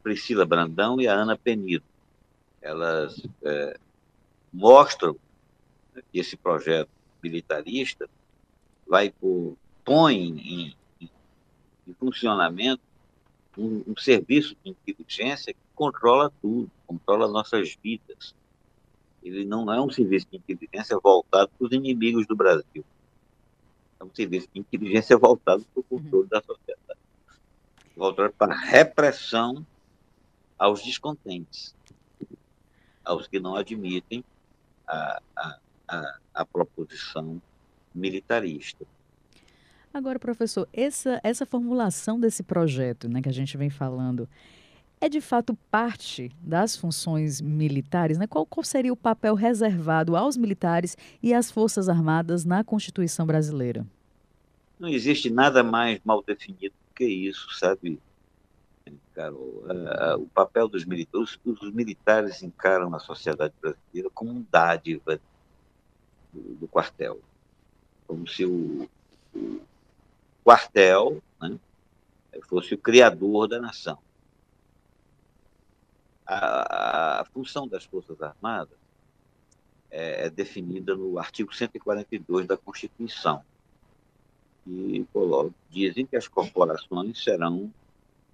Priscila 0.03 0.45
Brandão 0.45 0.99
e 0.99 1.07
a 1.07 1.13
Ana 1.13 1.37
Penido. 1.37 1.83
Elas 2.61 3.21
é, 3.43 3.77
mostram 4.51 5.15
que 6.11 6.19
esse 6.19 6.35
projeto 6.35 6.89
militarista 7.23 8.09
vai 8.87 9.11
por, 9.11 9.55
põe 9.83 10.15
em, 10.15 10.75
em, 11.01 11.09
em 11.87 11.93
funcionamento 11.93 12.81
um, 13.57 13.83
um, 13.87 13.97
serviço 13.97 14.55
de 14.63 14.71
inteligência 14.71 15.53
que 15.53 15.59
controla 15.75 16.31
tudo, 16.41 16.69
controla 16.85 17.27
nossas 17.27 17.75
vidas. 17.83 18.35
Ele 19.23 19.45
não 19.45 19.71
é 19.73 19.81
um 19.81 19.89
serviço 19.89 20.27
de 20.31 20.37
inteligência 20.37 20.97
voltado 20.99 21.49
para 21.57 21.65
os 21.65 21.71
inimigos 21.73 22.25
do 22.27 22.35
Brasil. 22.35 22.85
É 23.99 24.03
um 24.03 24.13
serviço 24.13 24.47
de 24.53 24.59
inteligência 24.59 25.17
voltado 25.17 25.65
para 25.73 25.81
o 25.81 25.83
controle 25.83 26.23
uhum. 26.23 26.29
da 26.29 26.41
sociedade 26.41 26.86
voltar 27.97 28.31
para 28.31 28.53
a 28.53 28.57
repressão 28.57 29.65
aos 30.57 30.83
descontentes, 30.83 31.75
aos 33.03 33.27
que 33.27 33.39
não 33.39 33.55
admitem 33.55 34.23
a, 34.87 35.21
a, 35.35 35.59
a, 35.87 36.17
a 36.35 36.45
proposição 36.45 37.41
militarista. 37.93 38.85
Agora, 39.93 40.19
professor, 40.19 40.67
essa, 40.71 41.19
essa 41.23 41.45
formulação 41.45 42.19
desse 42.19 42.43
projeto 42.43 43.09
né, 43.09 43.21
que 43.21 43.29
a 43.29 43.33
gente 43.33 43.57
vem 43.57 43.69
falando 43.69 44.29
é 45.01 45.09
de 45.09 45.21
fato 45.21 45.57
parte 45.71 46.31
das 46.41 46.75
funções 46.75 47.41
militares? 47.41 48.17
Né? 48.17 48.27
Qual, 48.27 48.45
qual 48.45 48.63
seria 48.63 48.93
o 48.93 48.97
papel 48.97 49.33
reservado 49.33 50.15
aos 50.15 50.37
militares 50.37 50.95
e 51.21 51.33
às 51.33 51.49
Forças 51.49 51.89
Armadas 51.89 52.45
na 52.45 52.63
Constituição 52.63 53.25
brasileira? 53.25 53.85
Não 54.79 54.89
existe 54.89 55.29
nada 55.29 55.63
mais 55.63 55.99
mal 56.03 56.21
definido 56.21 56.73
que 56.97 57.05
isso, 57.05 57.53
sabe, 57.53 58.01
Carol? 59.13 59.63
o 60.17 60.27
papel 60.29 60.67
dos 60.67 60.83
militares, 60.83 61.39
os, 61.45 61.71
militares 61.71 62.41
encaram 62.41 62.93
a 62.95 62.99
sociedade 62.99 63.53
brasileira 63.61 64.09
como 64.09 64.31
um 64.31 64.43
dádiva 64.51 65.19
do, 66.33 66.55
do 66.55 66.67
quartel, 66.67 67.21
como 68.07 68.27
se 68.27 68.45
o, 68.45 68.89
o 69.35 69.61
quartel 70.43 71.21
né, 71.39 71.59
fosse 72.49 72.73
o 72.73 72.77
criador 72.79 73.47
da 73.47 73.61
nação. 73.61 73.99
A, 76.25 77.21
a, 77.21 77.25
função 77.25 77.67
das 77.67 77.85
Forças 77.85 78.19
Armadas 78.21 78.77
é, 79.91 80.25
é 80.25 80.29
definida 80.31 80.95
no 80.95 81.19
artigo 81.19 81.55
142 81.55 82.47
da 82.47 82.57
Constituição 82.57 83.43
que 84.67 85.53
dizem 85.69 86.05
que 86.05 86.15
as 86.15 86.27
corporações 86.27 87.23
serão 87.23 87.71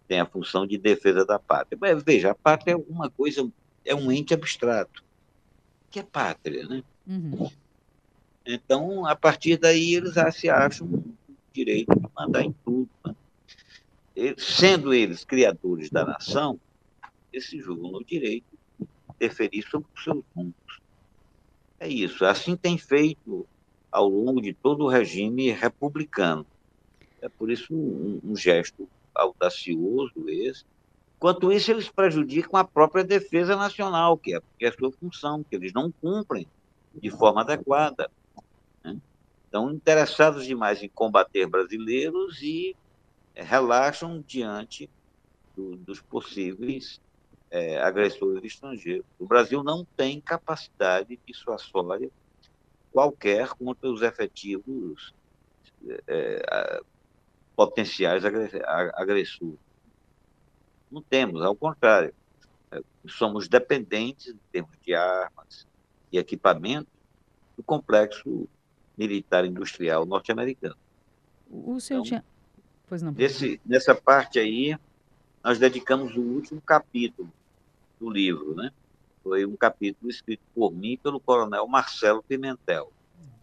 têm 0.08 0.20
a 0.20 0.26
função 0.26 0.66
de 0.66 0.78
defesa 0.78 1.26
da 1.26 1.40
pátria. 1.40 1.78
Mas 1.80 2.04
veja, 2.04 2.32
a 2.32 2.36
pátria 2.36 2.74
é 2.74 2.76
uma 2.76 3.10
coisa, 3.10 3.50
é 3.86 3.96
um 3.96 4.12
ente 4.12 4.34
abstrato. 4.34 5.04
que 5.90 6.00
é 6.00 6.04
pátria, 6.04 6.68
né? 6.68 6.84
Uhum. 7.08 7.50
Então, 8.46 9.06
a 9.06 9.16
partir 9.16 9.58
daí, 9.58 9.94
eles 9.96 10.16
já 10.16 10.32
se 10.32 10.50
acham 10.50 11.04
direito 11.54 11.94
de 11.96 12.08
mandar 12.16 12.42
em 12.42 12.54
tudo. 12.66 12.90
Né? 13.06 13.16
sendo 14.38 14.94
eles 14.94 15.26
criadores 15.26 15.90
da 15.90 16.06
nação, 16.06 16.60
eles 17.32 17.50
se 17.50 17.60
julgam 17.60 17.92
no 17.92 18.04
direito 18.04 18.46
de 18.80 18.88
deferir 19.18 19.68
sobre 19.68 19.88
os 19.96 20.04
seus 20.04 20.24
rumos. 20.36 20.54
É 21.80 21.88
isso. 21.88 22.24
Assim 22.26 22.56
tem 22.56 22.78
feito 22.78 23.48
ao 23.94 24.10
longo 24.10 24.42
de 24.42 24.54
todo 24.54 24.86
o 24.86 24.90
regime 24.90 25.52
republicano. 25.52 26.44
É 27.22 27.30
por 27.30 27.52
isso 27.52 27.74
um, 27.76 28.20
um 28.24 28.36
gesto 28.36 28.90
audacioso 29.14 30.28
esse. 30.28 30.66
Quanto 31.20 31.54
isso, 31.54 31.70
eles 31.70 31.88
prejudicam 31.88 32.60
a 32.60 32.64
própria 32.66 33.04
defesa 33.04 33.56
nacional, 33.56 34.18
que 34.18 34.36
é, 34.36 34.42
que 34.58 34.66
é 34.66 34.70
a 34.70 34.74
sua 34.74 34.92
função, 34.92 35.44
que 35.44 35.56
eles 35.56 35.72
não 35.72 35.92
cumprem 35.92 36.48
de 36.94 37.10
forma 37.12 37.42
adequada. 37.42 38.10
Né? 38.84 38.98
Estão 39.46 39.72
interessados 39.72 40.44
demais 40.44 40.82
em 40.82 40.90
combater 40.90 41.46
brasileiros 41.46 42.42
e 42.42 42.76
é, 43.36 43.44
relaxam 43.44 44.24
diante 44.28 44.90
do, 45.56 45.76
dos 45.78 46.02
possíveis 46.02 47.00
é, 47.52 47.80
agressores 47.80 48.44
estrangeiros. 48.44 49.06
O 49.20 49.28
Brasil 49.28 49.64
não 49.64 49.86
tem 49.96 50.20
capacidade 50.20 51.20
dissuasória 51.28 52.10
qualquer 52.94 53.50
contra 53.50 53.90
os 53.90 54.02
efetivos 54.02 55.14
é, 56.08 56.82
potenciais 57.56 58.24
agressores. 58.24 59.60
Não 60.92 61.02
temos, 61.02 61.42
ao 61.42 61.56
contrário. 61.56 62.14
É, 62.72 62.80
somos 63.08 63.48
dependentes, 63.48 64.28
em 64.28 64.40
termos 64.52 64.78
de 64.86 64.94
armas 64.94 65.68
e 66.12 66.18
equipamento, 66.18 66.88
do 67.58 67.64
complexo 67.64 68.48
militar 68.96 69.44
industrial 69.44 70.06
norte-americano. 70.06 70.78
O 71.50 71.80
senhor 71.80 72.00
então, 72.00 72.04
tinha. 72.04 72.26
Pois 72.88 73.02
não. 73.02 73.12
Nesse, 73.12 73.60
nessa 73.66 73.96
parte 73.96 74.38
aí, 74.38 74.78
nós 75.44 75.58
dedicamos 75.58 76.16
o 76.16 76.22
último 76.22 76.62
capítulo 76.62 77.32
do 78.00 78.10
livro, 78.10 78.56
né? 78.56 78.72
Foi 79.24 79.46
um 79.46 79.56
capítulo 79.56 80.12
escrito 80.12 80.44
por 80.54 80.72
mim 80.72 81.00
pelo 81.02 81.20
coronel 81.20 81.66
Marcelo 81.68 82.22
Pimentel, 82.22 82.92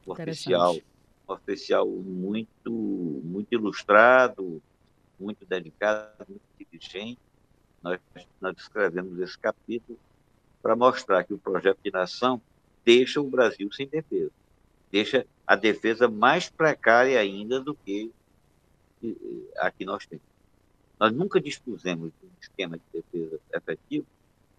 um 0.06 0.12
oficial, 0.12 0.76
um 0.76 1.32
oficial 1.32 1.86
muito, 1.86 2.70
muito 2.70 3.52
ilustrado, 3.52 4.62
muito 5.18 5.46
dedicado, 5.46 6.26
muito 6.28 6.42
inteligente. 6.60 7.18
Nós, 7.82 7.98
nós 8.40 8.56
escrevemos 8.58 9.18
esse 9.20 9.38
capítulo 9.38 9.98
para 10.62 10.76
mostrar 10.76 11.24
que 11.24 11.32
o 11.32 11.38
projeto 11.38 11.78
de 11.82 11.90
nação 11.90 12.40
deixa 12.84 13.20
o 13.20 13.30
Brasil 13.30 13.72
sem 13.72 13.86
defesa, 13.86 14.30
deixa 14.92 15.26
a 15.46 15.56
defesa 15.56 16.08
mais 16.08 16.50
precária 16.50 17.18
ainda 17.18 17.58
do 17.58 17.74
que 17.74 18.12
a 19.56 19.70
que 19.70 19.84
nós 19.86 20.04
temos. 20.06 20.24
Nós 20.98 21.10
nunca 21.12 21.40
dispusemos 21.40 22.12
de 22.20 22.26
um 22.26 22.30
esquema 22.38 22.76
de 22.76 22.84
defesa 22.92 23.40
efetivo, 23.54 24.06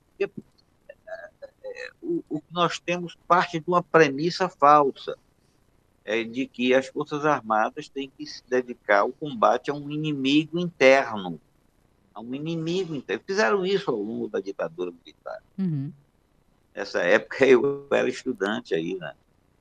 porque 0.10 0.28
o, 2.02 2.24
o 2.30 2.42
que 2.42 2.54
nós 2.54 2.80
temos 2.80 3.18
parte 3.28 3.60
de 3.60 3.66
uma 3.68 3.84
premissa 3.84 4.50
falsa, 4.50 5.18
é 6.04 6.24
de 6.24 6.48
que 6.48 6.74
as 6.74 6.88
Forças 6.88 7.26
Armadas 7.26 7.88
têm 7.88 8.12
que 8.18 8.26
se 8.26 8.44
dedicar 8.50 9.00
ao 9.00 9.12
combate 9.12 9.70
a 9.70 9.74
um 9.74 9.90
inimigo 9.92 10.60
interno. 10.60 11.40
A 12.14 12.20
um 12.20 12.34
inimigo 12.34 12.96
interno. 12.96 13.24
Fizeram 13.26 13.66
isso 13.66 13.92
ao 13.92 13.98
longo 13.98 14.28
da 14.28 14.40
ditadura 14.40 14.92
militar. 14.92 15.42
Uhum. 15.58 15.92
Nessa 16.74 17.02
época 17.02 17.46
eu 17.48 17.88
era 17.92 18.10
estudante 18.10 18.74
aí 18.74 18.96
na, 18.96 19.14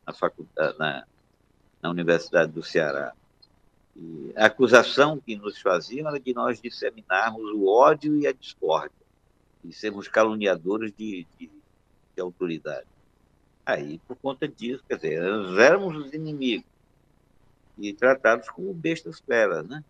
na 0.07 0.12
faculdade, 0.12 0.79
na, 0.79 1.05
na 1.83 1.90
Universidade 1.90 2.52
do 2.52 2.62
Ceará. 2.62 3.12
E 3.95 4.33
a 4.37 4.47
acusação 4.47 5.19
que 5.19 5.37
nos 5.37 5.61
faziam 5.61 6.09
era 6.09 6.19
de 6.19 6.33
nós 6.33 6.61
disseminarmos 6.61 7.43
o 7.52 7.67
ódio 7.67 8.17
e 8.17 8.26
a 8.26 8.33
discórdia, 8.33 9.07
e 9.64 9.73
sermos 9.73 10.09
caluniadores 10.09 10.93
de, 10.97 11.26
de, 11.38 11.50
de 12.21 12.23
autoridade. 12.23 12.87
Aí, 13.65 13.99
por 14.07 14.17
conta 14.17 14.47
disso, 14.47 14.85
quer 14.87 14.97
dizer, 14.97 15.23
nós 15.23 15.59
éramos 15.59 15.97
os 15.97 16.12
inimigos 16.12 16.69
e 17.79 17.95
tratados 17.95 18.49
como 18.50 18.75
bestas 18.75 19.21
feras, 19.21 19.67
né? 19.67 19.83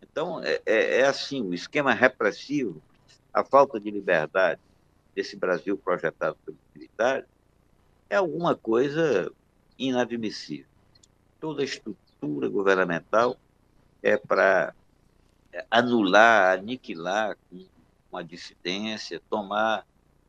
Então, 0.00 0.42
é, 0.42 0.60
é, 0.64 1.00
é 1.00 1.06
assim, 1.06 1.42
o 1.42 1.52
esquema 1.52 1.92
repressivo, 1.92 2.80
a 3.32 3.44
falta 3.44 3.80
de 3.80 3.90
liberdade 3.90 4.60
desse 5.14 5.36
Brasil 5.36 5.76
projetado 5.76 6.36
pelos 6.44 6.60
militares, 6.74 7.26
é 8.08 8.16
alguma 8.16 8.54
coisa 8.54 9.32
inadmissível. 9.78 10.66
Toda 11.40 11.64
estrutura 11.64 12.48
governamental 12.48 13.36
é 14.02 14.16
para 14.16 14.74
anular, 15.70 16.58
aniquilar 16.58 17.36
com 18.10 18.16
a 18.16 18.22
dissidência, 18.22 19.20
tomar 19.28 19.84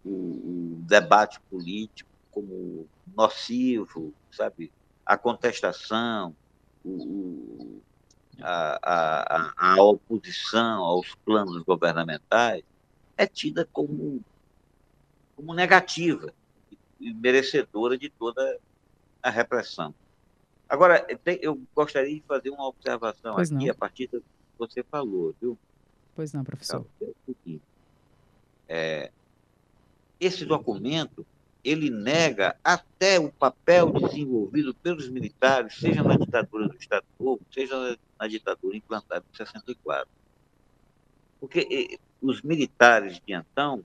o, 0.07 0.77
o 0.77 0.81
debate 0.83 1.39
político 1.49 2.09
como 2.31 2.87
nocivo, 3.15 4.13
sabe? 4.31 4.71
A 5.05 5.17
contestação, 5.17 6.35
o, 6.85 7.81
a, 8.41 8.79
a, 8.83 9.53
a, 9.73 9.83
oposição 9.83 10.83
aos 10.83 11.15
planos 11.25 11.61
governamentais 11.63 12.63
é 13.17 13.25
tida 13.25 13.67
como, 13.71 14.23
como 15.35 15.53
negativa 15.53 16.33
e 16.99 17.13
merecedora 17.13 17.97
de 17.97 18.09
toda 18.09 18.59
a 19.21 19.29
repressão. 19.29 19.93
Agora, 20.69 21.05
eu 21.41 21.59
gostaria 21.73 22.13
de 22.13 22.23
fazer 22.27 22.49
uma 22.49 22.67
observação 22.67 23.35
pois 23.35 23.51
aqui 23.51 23.65
não. 23.65 23.71
a 23.71 23.75
partir 23.75 24.07
do 24.07 24.19
que 24.19 24.27
você 24.57 24.83
falou, 24.83 25.33
viu? 25.41 25.57
Pois 26.15 26.33
não, 26.33 26.43
professor. 26.43 26.85
É, 28.67 29.11
esse 30.19 30.45
documento 30.45 31.25
ele 31.63 31.89
nega 31.89 32.55
até 32.63 33.19
o 33.19 33.29
papel 33.29 33.91
desenvolvido 33.91 34.73
pelos 34.73 35.09
militares, 35.09 35.75
seja 35.75 36.01
na 36.01 36.15
ditadura 36.15 36.67
do 36.67 36.77
Estado 36.77 37.05
Novo, 37.19 37.41
seja 37.51 37.97
na 38.17 38.27
ditadura 38.27 38.77
implantada 38.77 39.25
em 39.31 39.35
64. 39.35 40.07
Porque 41.39 41.99
os 42.21 42.41
militares 42.41 43.19
de 43.25 43.33
então 43.33 43.83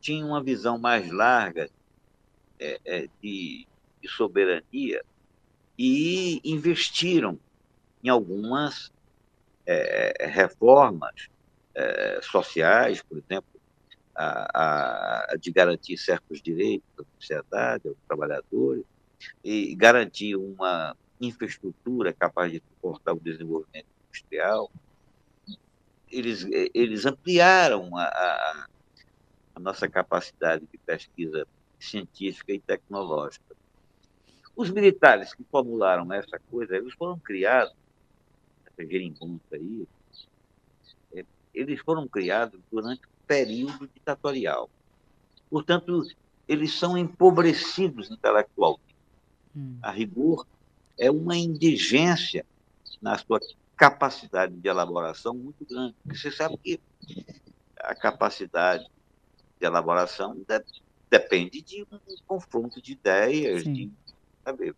tinham 0.00 0.28
uma 0.28 0.42
visão 0.42 0.78
mais 0.78 1.10
larga 1.10 1.70
é, 2.58 2.80
é, 2.84 3.08
de, 3.22 3.66
de 4.02 4.08
soberania 4.08 5.04
e 5.78 6.40
investiram 6.44 7.38
em 8.02 8.08
algumas 8.08 8.92
é, 9.64 10.26
reformas 10.26 11.28
é, 11.74 12.20
sociais, 12.22 13.02
por 13.02 13.18
exemplo, 13.18 13.57
a, 14.18 15.32
a, 15.32 15.36
de 15.36 15.52
garantir 15.52 15.96
certos 15.96 16.42
direitos 16.42 16.88
à 16.98 17.04
sociedade, 17.20 17.86
aos 17.86 17.96
trabalhadores, 18.08 18.84
e 19.44 19.74
garantir 19.76 20.34
uma 20.34 20.96
infraestrutura 21.20 22.12
capaz 22.12 22.50
de 22.50 22.58
suportar 22.58 23.12
o 23.12 23.20
desenvolvimento 23.20 23.86
industrial. 24.06 24.70
Eles, 26.10 26.46
eles 26.74 27.06
ampliaram 27.06 27.96
a, 27.96 28.04
a, 28.04 28.66
a 29.54 29.60
nossa 29.60 29.88
capacidade 29.88 30.66
de 30.70 30.78
pesquisa 30.78 31.46
científica 31.78 32.52
e 32.52 32.60
tecnológica. 32.60 33.56
Os 34.56 34.70
militares 34.70 35.32
que 35.32 35.44
formularam 35.44 36.12
essa 36.12 36.40
coisa, 36.50 36.76
eles 36.76 36.92
foram 36.94 37.18
criados, 37.18 37.74
essa 38.66 38.88
gerimbonça 38.88 39.42
aí, 39.52 39.86
é, 41.14 41.24
eles 41.54 41.80
foram 41.80 42.08
criados 42.08 42.60
durante 42.70 43.02
período 43.28 43.86
ditatorial. 43.86 44.68
Portanto, 45.50 46.02
eles 46.48 46.72
são 46.72 46.96
empobrecidos 46.96 48.10
intelectualmente. 48.10 48.96
Hum. 49.54 49.78
A 49.82 49.90
rigor, 49.90 50.46
é 50.98 51.10
uma 51.10 51.36
indigência 51.36 52.44
na 53.00 53.16
sua 53.18 53.38
capacidade 53.76 54.54
de 54.54 54.68
elaboração 54.68 55.34
muito 55.34 55.64
grande. 55.64 55.94
Porque 56.02 56.18
você 56.18 56.32
sabe 56.32 56.56
que 56.58 56.80
a 57.78 57.94
capacidade 57.94 58.84
de 59.60 59.66
elaboração 59.66 60.34
de, 60.34 60.64
depende 61.08 61.62
de 61.62 61.82
um 61.82 61.98
confronto 62.26 62.82
de 62.82 62.92
ideias, 62.92 63.62
Sim. 63.62 63.72
de 63.72 63.92
saber 64.44 64.74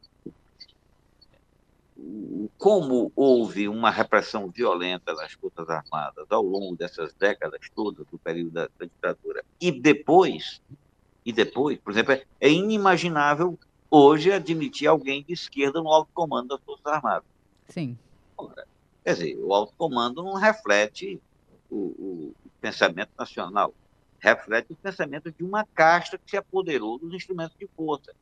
como 2.58 3.12
houve 3.16 3.68
uma 3.68 3.90
repressão 3.90 4.48
violenta 4.50 5.14
das 5.14 5.32
Forças 5.32 5.68
Armadas 5.68 6.26
ao 6.30 6.42
longo 6.42 6.76
dessas 6.76 7.12
décadas 7.14 7.60
todas 7.74 8.06
do 8.06 8.18
período 8.18 8.50
da, 8.50 8.68
da 8.78 8.86
ditadura 8.86 9.44
e 9.60 9.72
depois 9.72 10.60
e 11.24 11.32
depois, 11.32 11.78
por 11.78 11.92
exemplo, 11.92 12.18
é 12.40 12.48
inimaginável 12.48 13.58
hoje 13.90 14.32
admitir 14.32 14.86
alguém 14.86 15.22
de 15.22 15.32
esquerda 15.32 15.80
no 15.80 15.88
alto 15.88 16.10
comando 16.14 16.48
das 16.48 16.60
Forças 16.62 16.86
Armadas. 16.86 17.28
Sim. 17.68 17.98
Quer 19.04 19.12
dizer, 19.12 19.38
o 19.38 19.52
alto 19.52 19.72
comando 19.76 20.22
não 20.22 20.34
reflete 20.34 21.20
o, 21.70 21.76
o 21.76 22.34
pensamento 22.60 23.10
nacional, 23.18 23.74
reflete 24.18 24.72
o 24.72 24.76
pensamento 24.76 25.30
de 25.30 25.44
uma 25.44 25.64
casta 25.74 26.18
que 26.18 26.30
se 26.30 26.36
apoderou 26.36 26.98
dos 26.98 27.12
instrumentos 27.12 27.56
de 27.58 27.68
força. 27.76 28.12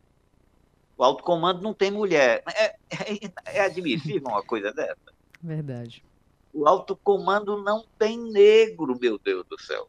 O 0.98 1.04
alto 1.04 1.22
comando 1.22 1.62
não 1.62 1.72
tem 1.72 1.92
mulher. 1.92 2.42
É, 2.48 2.64
é, 2.90 3.32
é 3.44 3.60
admissível 3.60 4.28
uma 4.28 4.42
coisa 4.42 4.72
dessa? 4.72 4.98
Verdade. 5.40 6.04
O 6.52 6.66
alto 6.66 6.96
comando 6.96 7.62
não 7.62 7.86
tem 7.96 8.18
negro, 8.18 8.98
meu 8.98 9.16
Deus 9.16 9.46
do 9.46 9.56
céu. 9.60 9.88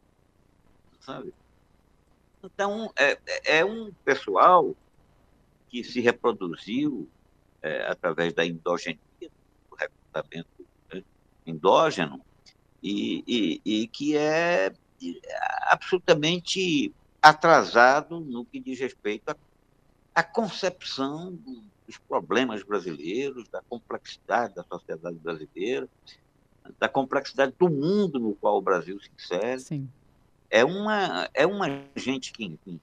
Sabe? 1.00 1.34
Então, 2.44 2.92
é, 2.96 3.18
é 3.44 3.64
um 3.64 3.92
pessoal 4.04 4.72
que 5.68 5.82
se 5.82 6.00
reproduziu 6.00 7.08
é, 7.60 7.86
através 7.88 8.32
da 8.32 8.46
endogenia, 8.46 8.98
do 9.20 9.76
recrutamento 9.76 10.48
né, 10.92 11.02
endógeno, 11.44 12.24
e, 12.80 13.24
e, 13.26 13.60
e 13.64 13.88
que 13.88 14.16
é 14.16 14.72
absolutamente 15.62 16.94
atrasado 17.20 18.20
no 18.20 18.44
que 18.44 18.60
diz 18.60 18.78
respeito 18.78 19.28
a 19.28 19.34
a 20.14 20.22
concepção 20.22 21.38
dos 21.86 21.98
problemas 22.08 22.62
brasileiros, 22.62 23.48
da 23.48 23.62
complexidade 23.62 24.54
da 24.54 24.64
sociedade 24.64 25.16
brasileira, 25.18 25.88
da 26.78 26.88
complexidade 26.88 27.54
do 27.58 27.68
mundo 27.68 28.18
no 28.18 28.34
qual 28.34 28.58
o 28.58 28.62
Brasil 28.62 29.00
se 29.00 29.10
insere. 29.16 29.60
Sim. 29.60 29.88
É 30.48 30.64
uma, 30.64 31.28
é 31.32 31.46
uma 31.46 31.66
gente 31.94 32.32
que, 32.32 32.44
enfim, 32.44 32.80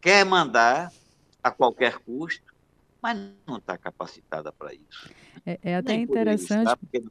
quer 0.00 0.24
mandar 0.24 0.92
a 1.42 1.50
qualquer 1.50 1.98
custo, 1.98 2.54
mas 3.00 3.18
não 3.46 3.58
está 3.58 3.76
capacitada 3.76 4.52
para 4.52 4.72
isso. 4.72 5.10
É, 5.44 5.58
é 5.62 5.76
até 5.76 5.92
Nem 5.92 6.02
interessante. 6.02 6.60
Estar, 6.60 6.76
porque 6.76 7.02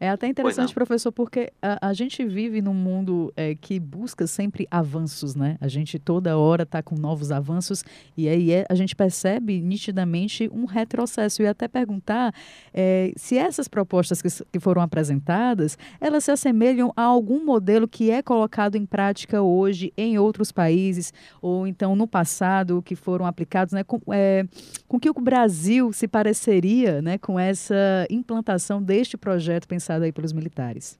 é 0.00 0.08
até 0.08 0.26
interessante, 0.26 0.72
professor, 0.72 1.12
porque 1.12 1.52
a, 1.60 1.88
a, 1.88 1.92
gente 1.92 2.24
vive 2.24 2.62
num 2.62 2.72
mundo 2.72 3.30
é, 3.36 3.54
que 3.54 3.78
busca 3.78 4.26
sempre 4.26 4.66
avanços, 4.70 5.34
né? 5.34 5.58
A 5.60 5.68
gente 5.68 5.98
toda 5.98 6.38
hora 6.38 6.62
está 6.62 6.82
com 6.82 6.94
novos 6.94 7.30
avanços 7.30 7.84
e 8.16 8.26
aí 8.26 8.50
é, 8.50 8.64
a 8.70 8.74
gente 8.74 8.96
percebe 8.96 9.60
nitidamente 9.60 10.48
um 10.54 10.64
retrocesso. 10.64 11.42
E 11.42 11.46
até 11.46 11.68
perguntar 11.68 12.34
é, 12.72 13.12
se 13.14 13.36
essas 13.36 13.68
propostas 13.68 14.22
que, 14.22 14.28
que 14.50 14.58
foram 14.58 14.80
apresentadas, 14.80 15.76
elas 16.00 16.24
se 16.24 16.30
assemelham 16.30 16.90
a 16.96 17.02
algum 17.02 17.44
modelo 17.44 17.86
que 17.86 18.10
é 18.10 18.22
colocado 18.22 18.76
em 18.76 18.86
prática 18.86 19.42
hoje 19.42 19.92
em 19.98 20.18
outros 20.18 20.50
países 20.50 21.12
ou 21.42 21.66
então 21.66 21.94
no 21.94 22.08
passado 22.08 22.80
que 22.80 22.96
foram 22.96 23.26
aplicados, 23.26 23.74
né? 23.74 23.84
Com, 23.84 24.00
é, 24.14 24.46
com 24.88 24.98
que 24.98 25.10
o 25.10 25.14
Brasil 25.14 25.92
se 25.92 26.08
pareceria, 26.08 27.02
né? 27.02 27.18
Com 27.18 27.38
essa 27.38 28.06
implantação 28.08 28.82
deste 28.82 29.18
projeto 29.18 29.68
pensado 29.68 29.89
pensado 29.90 30.04
aí 30.04 30.12
pelos 30.12 30.32
militares? 30.32 30.98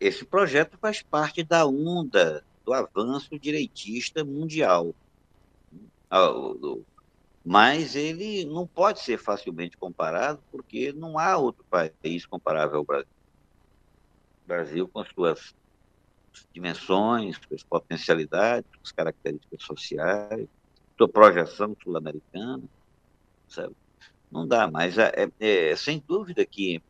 Esse 0.00 0.24
projeto 0.24 0.78
faz 0.78 1.02
parte 1.02 1.42
da 1.42 1.66
onda 1.66 2.44
do 2.64 2.72
avanço 2.72 3.38
direitista 3.38 4.24
mundial. 4.24 4.94
Ah, 6.10 6.32
mas 7.44 7.96
ele 7.96 8.44
não 8.44 8.66
pode 8.66 9.00
ser 9.00 9.18
facilmente 9.18 9.76
comparado 9.76 10.42
porque 10.50 10.92
não 10.92 11.18
há 11.18 11.36
outro 11.36 11.64
país 11.68 12.26
comparável 12.26 12.78
ao 12.78 12.84
Brasil. 12.84 13.06
O 14.44 14.48
Brasil, 14.48 14.88
com 14.88 15.04
suas 15.04 15.54
dimensões, 16.54 17.36
suas 17.48 17.62
potencialidades, 17.64 18.68
suas 18.78 18.92
características 18.92 19.62
sociais, 19.62 20.46
sua 20.96 21.08
projeção 21.08 21.76
sul-americana? 21.82 22.62
Não 24.30 24.46
dá, 24.46 24.68
mas 24.70 24.98
é, 24.98 25.12
é, 25.40 25.70
é 25.70 25.76
sem 25.76 26.02
dúvida 26.06 26.44
que 26.44 26.82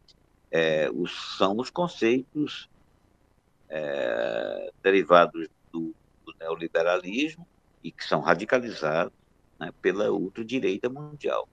é, 0.57 0.91
os, 0.91 1.37
são 1.37 1.55
os 1.59 1.69
conceitos 1.69 2.67
é, 3.69 4.73
derivados 4.83 5.49
do, 5.71 5.95
do, 6.25 6.35
neoliberalismo 6.41 7.47
e 7.85 7.93
que 7.93 8.03
são 8.03 8.23
radicalizados 8.23 9.13
né, 9.61 9.71
pela 9.83 10.11
ultradireita 10.11 10.89
mundial. 10.89 11.47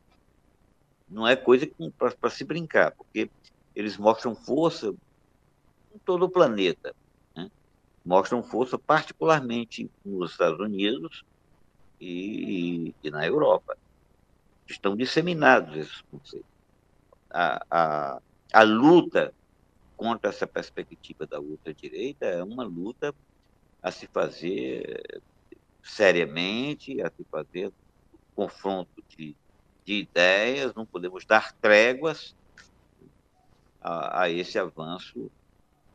Não 1.09 1.27
é 1.27 1.35
coisa 1.35 1.69
para 1.97 2.29
se 2.29 2.45
brincar, 2.45 2.91
porque 2.91 3.29
eles 3.75 3.97
mostram 3.97 4.33
força 4.33 4.95
em 5.93 5.97
todo 6.05 6.23
o 6.23 6.29
planeta. 6.29 6.95
Né? 7.35 7.51
Mostram 8.05 8.41
força 8.41 8.79
particularmente 8.79 9.91
nos 10.05 10.31
Estados 10.31 10.61
Unidos 10.61 11.25
e, 11.99 12.95
e 13.03 13.11
na 13.11 13.27
Europa. 13.27 13.77
Estão 14.65 14.95
disseminados 14.95 15.75
esses 15.75 16.01
conceitos. 16.09 16.47
A, 17.29 17.65
a, 17.69 18.21
a 18.53 18.61
luta 18.61 19.33
contra 19.97 20.29
essa 20.29 20.45
perspectiva 20.45 21.25
da 21.25 21.39
ultradireita 21.39 22.25
é 22.25 22.43
uma 22.43 22.63
luta 22.63 23.13
a 23.81 23.89
se 23.89 24.05
fazer 24.05 25.21
seriamente, 25.81 27.01
a 27.01 27.09
se 27.09 27.23
fazer 27.31 27.71
confronto 28.35 29.03
de, 29.09 29.35
de 29.83 29.93
ideias, 29.95 30.73
não 30.75 30.85
podemos 30.85 31.25
dar 31.25 31.51
tréguas 31.53 32.35
a, 33.81 34.21
a 34.21 34.29
esse 34.29 34.59
avanço, 34.59 35.31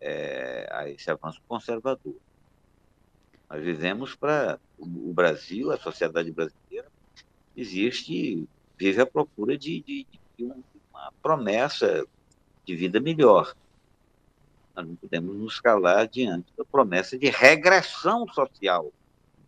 é, 0.00 0.68
a 0.70 0.88
esse 0.88 1.08
avanço 1.10 1.40
conservador. 1.46 2.16
Nós 3.48 3.62
vivemos 3.62 4.14
para 4.16 4.58
o 4.76 5.12
Brasil, 5.12 5.70
a 5.70 5.78
sociedade 5.78 6.30
brasileira, 6.32 6.90
existe, 7.56 8.46
vive 8.76 9.00
à 9.00 9.06
procura 9.06 9.56
de, 9.56 9.80
de, 9.80 10.06
de 10.36 10.44
uma 10.44 11.12
promessa 11.22 12.04
de 12.68 12.76
vida 12.76 13.00
melhor. 13.00 13.54
Nós 14.76 14.86
não 14.86 14.94
podemos 14.94 15.34
nos 15.34 15.58
calar 15.58 16.06
diante 16.06 16.52
da 16.54 16.66
promessa 16.66 17.18
de 17.18 17.30
regressão 17.30 18.28
social, 18.28 18.92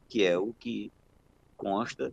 que 0.09 0.25
é 0.25 0.39
o 0.39 0.55
que 0.55 0.91
consta 1.55 2.11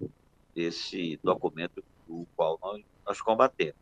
desse 0.54 1.18
documento 1.24 1.82
do 2.06 2.28
qual 2.36 2.60
nós, 2.62 2.84
nós 3.06 3.22
combatemos. 3.22 3.80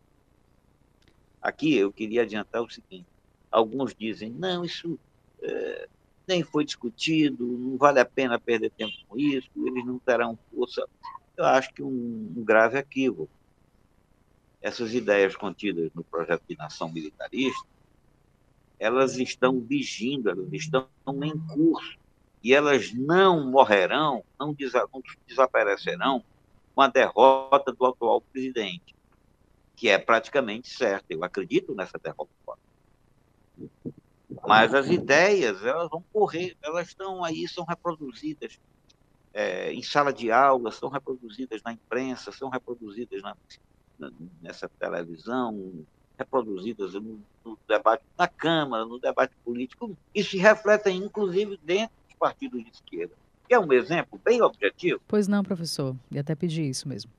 Aqui 1.42 1.76
eu 1.76 1.92
queria 1.92 2.22
adiantar 2.22 2.62
o 2.62 2.70
seguinte: 2.70 3.08
alguns 3.52 3.96
dizem, 3.96 4.30
não, 4.30 4.64
isso 4.64 5.00
é, 5.42 5.90
nem 6.28 6.44
foi 6.44 6.64
discutido, 6.64 7.44
não 7.44 7.76
vale 7.76 8.00
a 8.00 8.06
pena 8.06 8.40
perder 8.40 8.70
tempo 8.70 8.94
com 9.08 9.18
isso, 9.18 9.50
eles 9.56 9.84
não 9.84 9.98
terão 9.98 10.38
força. 10.54 10.88
Eu 11.36 11.46
acho 11.46 11.74
que 11.74 11.82
um, 11.82 12.34
um 12.38 12.44
grave 12.44 12.78
equívoco 12.78 13.35
essas 14.66 14.96
ideias 14.96 15.36
contidas 15.36 15.92
no 15.94 16.04
projeto 16.04 16.42
de 16.50 16.58
nação 16.58 16.92
militarista, 16.92 17.68
elas 18.80 19.16
estão 19.16 19.62
vigindo, 19.62 20.28
elas 20.28 20.52
estão 20.52 20.90
em 21.24 21.38
curso, 21.54 22.00
e 22.44 22.52
elas 22.52 22.92
não 22.92 23.52
morrerão, 23.52 24.24
não 24.40 24.56
desaparecerão 25.28 26.24
com 26.74 26.82
a 26.82 26.88
derrota 26.88 27.72
do 27.72 27.86
atual 27.86 28.22
presidente, 28.22 28.96
que 29.76 29.88
é 29.88 30.00
praticamente 30.00 30.68
certa. 30.68 31.06
Eu 31.14 31.24
acredito 31.24 31.76
nessa 31.76 32.00
derrota. 32.00 32.32
Mas 34.48 34.74
as 34.74 34.90
ideias, 34.90 35.64
elas 35.64 35.92
vão 35.92 36.04
correr, 36.12 36.58
elas 36.64 36.88
estão 36.88 37.24
aí, 37.24 37.48
são 37.48 37.64
reproduzidas 37.66 38.60
é, 39.32 39.72
em 39.72 39.84
sala 39.84 40.12
de 40.12 40.32
aula, 40.32 40.72
são 40.72 40.90
reproduzidas 40.90 41.62
na 41.62 41.72
imprensa, 41.72 42.32
são 42.32 42.50
reproduzidas 42.50 43.22
na, 43.22 43.38
nessa 44.42 44.70
televisão, 44.80 45.86
reproduzidas 46.18 46.94
no, 46.94 47.20
no, 47.44 47.58
debate 47.68 48.04
na 48.18 48.28
Câmara, 48.28 48.86
no 48.86 49.00
debate 49.00 49.34
político, 49.44 49.96
e 50.14 50.24
se 50.24 50.38
refletem, 50.38 50.98
inclusive, 50.98 51.58
dentro 51.64 51.96
dos 52.08 52.18
partidos 52.18 52.64
de 52.64 52.72
esquerda. 52.72 53.14
é 53.50 53.60
um 53.60 53.72
exemplo 53.74 54.20
bem 54.24 54.42
objetivo? 54.42 55.02
Pois 55.08 55.28
não, 55.28 55.44
professor. 55.44 55.96
E 56.12 56.18
até 56.18 56.36
pedi 56.36 56.64
isso 56.64 56.88
mesmo. 56.88 57.12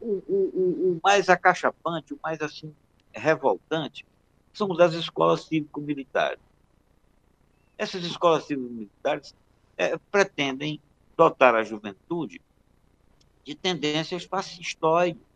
O, 0.00 0.22
o, 0.28 0.92
o 0.92 1.00
mais 1.02 1.28
acachapante, 1.28 2.14
o 2.14 2.18
mais 2.22 2.40
assim 2.40 2.72
revoltante, 3.12 4.06
são 4.52 4.68
das 4.68 4.92
escolas 4.94 5.44
cívico-militares. 5.44 6.40
Essas 7.76 8.04
escolas 8.04 8.44
cívico-militares 8.44 9.34
é, 9.76 9.96
pretendem 10.10 10.80
dotar 11.16 11.54
a 11.54 11.64
juventude 11.64 12.40
de 13.44 13.54
tendências 13.54 14.24
fascistoides 14.24 15.27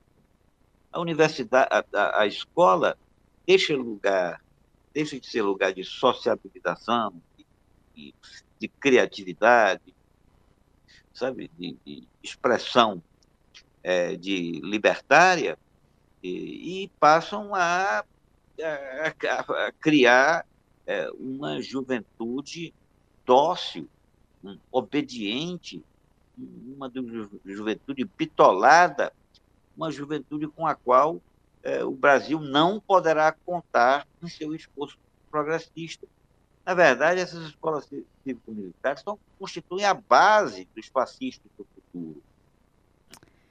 a 0.93 1.01
universidade, 1.01 1.69
a, 1.71 2.21
a, 2.21 2.27
escola 2.27 2.99
deixa 3.47 3.75
lugar, 3.75 4.43
deixa 4.93 5.19
de 5.19 5.27
ser 5.27 5.43
lugar 5.43 5.73
de 5.73 5.83
sociabilização, 5.83 7.15
de, 7.95 8.15
de 8.59 8.69
criatividade, 8.69 9.95
sabe, 11.15 11.51
de, 11.59 11.77
de 11.85 12.07
expressão 12.23 13.03
é, 13.83 14.17
de 14.17 14.61
libertária 14.63 15.59
e, 16.23 16.85
e 16.85 16.89
passam 17.01 17.55
a, 17.55 18.05
a, 18.61 19.67
a 19.67 19.73
criar 19.73 20.47
é, 20.87 21.09
uma 21.19 21.61
juventude 21.61 22.73
dócil, 23.25 23.89
um, 24.45 24.59
obediente, 24.71 25.83
uma 26.39 26.91
juventude 27.45 28.05
bitolada 28.05 29.13
uma 29.77 29.91
juventude 29.91 30.47
com 30.49 30.67
a 30.67 30.75
qual 30.75 31.21
é, 31.63 31.85
o 31.85 31.93
Brasil 31.93 32.41
não 32.41 32.81
poderá 32.81 33.33
contar 33.33 34.07
em 34.23 34.29
seu 34.29 34.55
esforço 34.55 34.99
progressista. 35.31 36.07
Na 36.65 36.75
verdade, 36.75 37.21
essas 37.21 37.45
escolas 37.47 37.89
cívico-militares 38.25 39.03
constituem 39.39 39.85
a 39.85 39.95
base 39.95 40.69
dos 40.75 40.87
fascistas 40.87 41.51
do 41.57 41.67
futuro. 41.75 42.23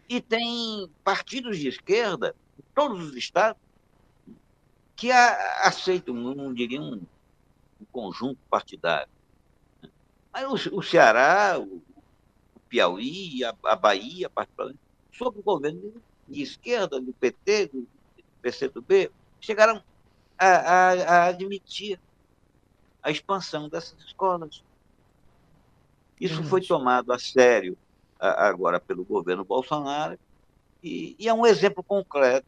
E 0.08 0.22
tem 0.22 0.90
partidos 1.04 1.58
de 1.58 1.68
esquerda, 1.68 2.36
em 2.60 2.64
todos 2.74 3.10
os 3.10 3.16
estados, 3.16 3.62
que 4.96 5.12
a, 5.12 5.62
aceitam, 5.64 6.14
não 6.14 6.54
diria 6.54 6.82
um, 6.82 7.02
um, 7.82 7.86
conjunto 7.92 8.38
partidário. 8.50 9.12
Mas 10.32 10.66
o, 10.66 10.78
o 10.78 10.84
Ceará, 10.84 11.58
o, 11.60 11.82
o 12.56 12.60
Piauí, 12.70 13.44
a, 13.44 13.56
a 13.64 13.76
Bahia, 13.76 14.30
particularmente, 14.30 14.80
sob 15.12 15.40
o 15.40 15.44
governo 15.44 16.02
de 16.28 16.42
esquerda, 16.42 17.00
do 17.00 17.14
PT, 17.14 17.68
do 17.68 17.88
PCdoB, 18.42 19.12
chegaram 19.40 19.84
a, 20.38 20.48
a, 20.48 20.92
a 20.92 21.26
admitir 21.26 22.00
a 23.02 23.12
expansão 23.12 23.68
dessas 23.68 24.00
escolas. 24.04 24.64
Isso 26.20 26.44
foi 26.44 26.62
tomado 26.62 27.12
a 27.12 27.20
sério 27.20 27.78
agora 28.20 28.80
pelo 28.80 29.04
governo 29.04 29.44
Bolsonaro 29.44 30.18
e, 30.84 31.16
e, 31.18 31.28
é 31.28 31.34
um 31.34 31.46
exemplo 31.46 31.84
concreto 31.84 32.46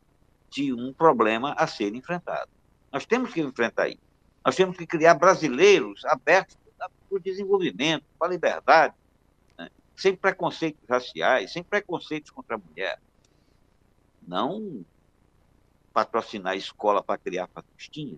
de 0.50 0.72
um 0.72 0.94
problema 0.94 1.54
a 1.54 1.66
ser 1.66 1.96
enfrentado. 1.96 2.50
Nós 2.92 3.06
temos 3.06 3.34
que 3.34 3.42
enfrentar 3.42 3.90
isso. 3.90 3.98
Nós 4.46 4.56
temos 4.56 4.78
que 4.78 4.86
criar 4.86 5.16
brasileiros 5.16 6.06
abertos 6.06 6.56
para 6.78 6.90
o 7.10 7.20
desenvolvimento, 7.20 8.06
para 8.20 8.28
a 8.28 8.32
liberdade, 8.32 8.94
né? 9.58 9.70
sem 9.96 10.16
preconceitos 10.16 10.84
raciais, 10.88 11.52
sem 11.52 11.64
preconceitos 11.64 12.30
contra 12.30 12.56
a 12.56 12.60
mulher 12.60 13.00
não 14.28 14.84
patrocinar 15.94 16.56
escola 16.58 17.04
para 17.04 17.18
criar 17.18 17.48
fascistinha. 17.54 18.18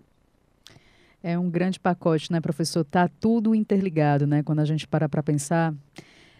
É 1.22 1.38
um 1.38 1.50
grande 1.50 1.78
pacote, 1.80 2.30
né, 2.30 2.40
professor? 2.40 2.84
Tá 2.84 3.08
tudo 3.08 3.54
interligado, 3.54 4.26
né? 4.26 4.42
Quando 4.42 4.60
a 4.60 4.64
gente 4.64 4.86
para 4.86 5.08
para 5.08 5.22
pensar, 5.22 5.74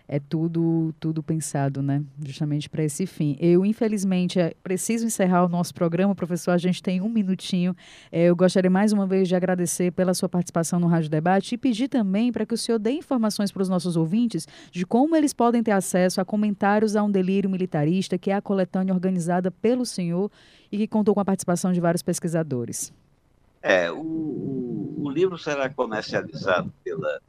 é 0.09 0.21
tudo 0.21 0.95
tudo 1.01 1.23
pensado, 1.23 1.83
né? 1.83 2.03
Justamente 2.25 2.71
para 2.71 2.85
esse 2.85 3.07
fim. 3.07 3.37
Eu, 3.40 3.64
infelizmente, 3.64 4.38
é, 4.38 4.55
preciso 4.62 5.07
encerrar 5.07 5.45
o 5.45 5.49
nosso 5.49 5.75
programa, 5.75 6.14
professor. 6.14 6.53
A 6.53 6.59
gente 6.59 6.83
tem 6.83 7.01
um 7.01 7.09
minutinho. 7.09 7.75
É, 8.12 8.25
eu 8.25 8.37
gostaria 8.37 8.71
mais 8.71 8.92
uma 8.92 9.07
vez 9.07 9.29
de 9.29 9.35
agradecer 9.35 9.90
pela 9.92 10.14
sua 10.14 10.29
participação 10.29 10.79
no 10.79 10.87
Rádio 10.87 11.11
Debate 11.11 11.55
e 11.55 11.59
pedir 11.59 11.88
também 11.88 12.31
para 12.31 12.47
que 12.47 12.55
o 12.55 12.59
senhor 12.59 12.79
dê 12.79 12.92
informações 12.92 13.51
para 13.51 13.62
os 13.62 13.69
nossos 13.69 13.97
ouvintes 13.97 14.47
de 14.71 14.87
como 14.87 15.16
eles 15.16 15.33
podem 15.33 15.62
ter 15.62 15.73
acesso 15.73 16.21
a 16.21 16.25
comentários 16.25 16.95
a 16.95 17.03
um 17.03 17.11
delírio 17.11 17.51
militarista, 17.51 18.16
que 18.16 18.31
é 18.31 18.35
a 18.35 18.42
coletânea 18.42 18.95
organizada 18.95 19.51
pelo 19.51 19.85
senhor 19.85 20.31
e 20.71 20.79
que 20.79 20.87
contou 20.87 21.14
com 21.14 21.21
a 21.21 21.25
participação 21.25 21.73
de 21.73 21.81
vários 21.81 22.03
pesquisadores. 22.03 22.92
É, 23.61 23.90
o, 23.90 23.97
o, 23.97 24.95
o 25.05 25.11
livro 25.11 25.37
será 25.37 25.69
comercializado 25.69 26.73
pela 26.85 27.21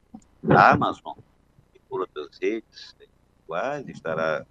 Amazon 0.48 1.14
por 1.88 2.00
outras 2.00 2.38
redes 2.40 2.94
iguais, 3.44 3.88
estará 3.88 4.46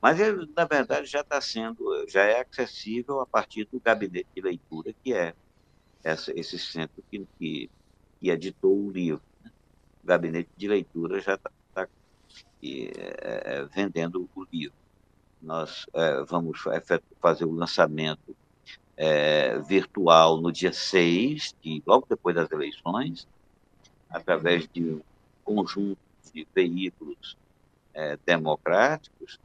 Mas 0.00 0.20
ele, 0.20 0.48
na 0.54 0.64
verdade, 0.64 1.06
já 1.06 1.20
está 1.20 1.40
sendo, 1.40 2.06
já 2.08 2.22
é 2.22 2.42
acessível 2.42 3.20
a 3.20 3.26
partir 3.26 3.64
do 3.72 3.80
gabinete 3.80 4.28
de 4.34 4.42
leitura, 4.42 4.94
que 5.02 5.14
é 5.14 5.34
essa, 6.04 6.32
esse 6.38 6.58
centro 6.58 7.02
que, 7.10 7.26
que, 7.38 7.70
que 8.20 8.30
editou 8.30 8.76
o 8.76 8.90
livro. 8.90 9.22
Né? 9.42 9.50
O 10.02 10.06
gabinete 10.06 10.50
de 10.56 10.68
leitura 10.68 11.20
já 11.20 11.34
está 11.34 11.50
tá, 11.72 11.88
é, 12.62 13.64
vendendo 13.74 14.28
o 14.34 14.46
livro. 14.52 14.76
Nós 15.40 15.86
é, 15.94 16.22
vamos 16.24 16.62
fazer 17.20 17.44
o 17.44 17.52
lançamento 17.52 18.36
é, 18.96 19.58
virtual 19.58 20.40
no 20.40 20.52
dia 20.52 20.72
6, 20.72 21.54
de, 21.62 21.82
logo 21.86 22.06
depois 22.08 22.36
das 22.36 22.50
eleições, 22.50 23.26
através 24.08 24.68
de 24.68 24.84
um 24.84 25.02
conjunto 25.42 25.98
de 26.32 26.46
veículos 26.54 27.36
é, 27.94 28.18
democráticos, 28.24 29.38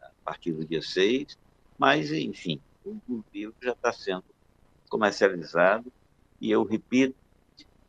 a 0.00 0.10
partir 0.24 0.52
do 0.52 0.64
dia 0.64 0.82
6, 0.82 1.38
mas, 1.78 2.12
enfim, 2.12 2.60
o 2.84 3.22
livro 3.32 3.54
já 3.62 3.72
está 3.72 3.92
sendo 3.92 4.24
comercializado, 4.88 5.92
e 6.40 6.50
eu 6.50 6.62
repito 6.64 7.16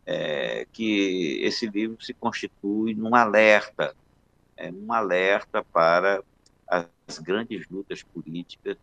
é, 0.06 0.66
que 0.72 1.40
esse 1.42 1.68
livro 1.68 2.04
se 2.04 2.14
constitui 2.14 2.94
num 2.94 3.16
alerta, 3.16 3.96
é, 4.56 4.72
um 4.72 4.92
alerta 4.92 5.64
para 5.64 6.24
as 6.68 7.20
grandes 7.20 7.68
lutas 7.70 8.04
políticas 8.04 8.78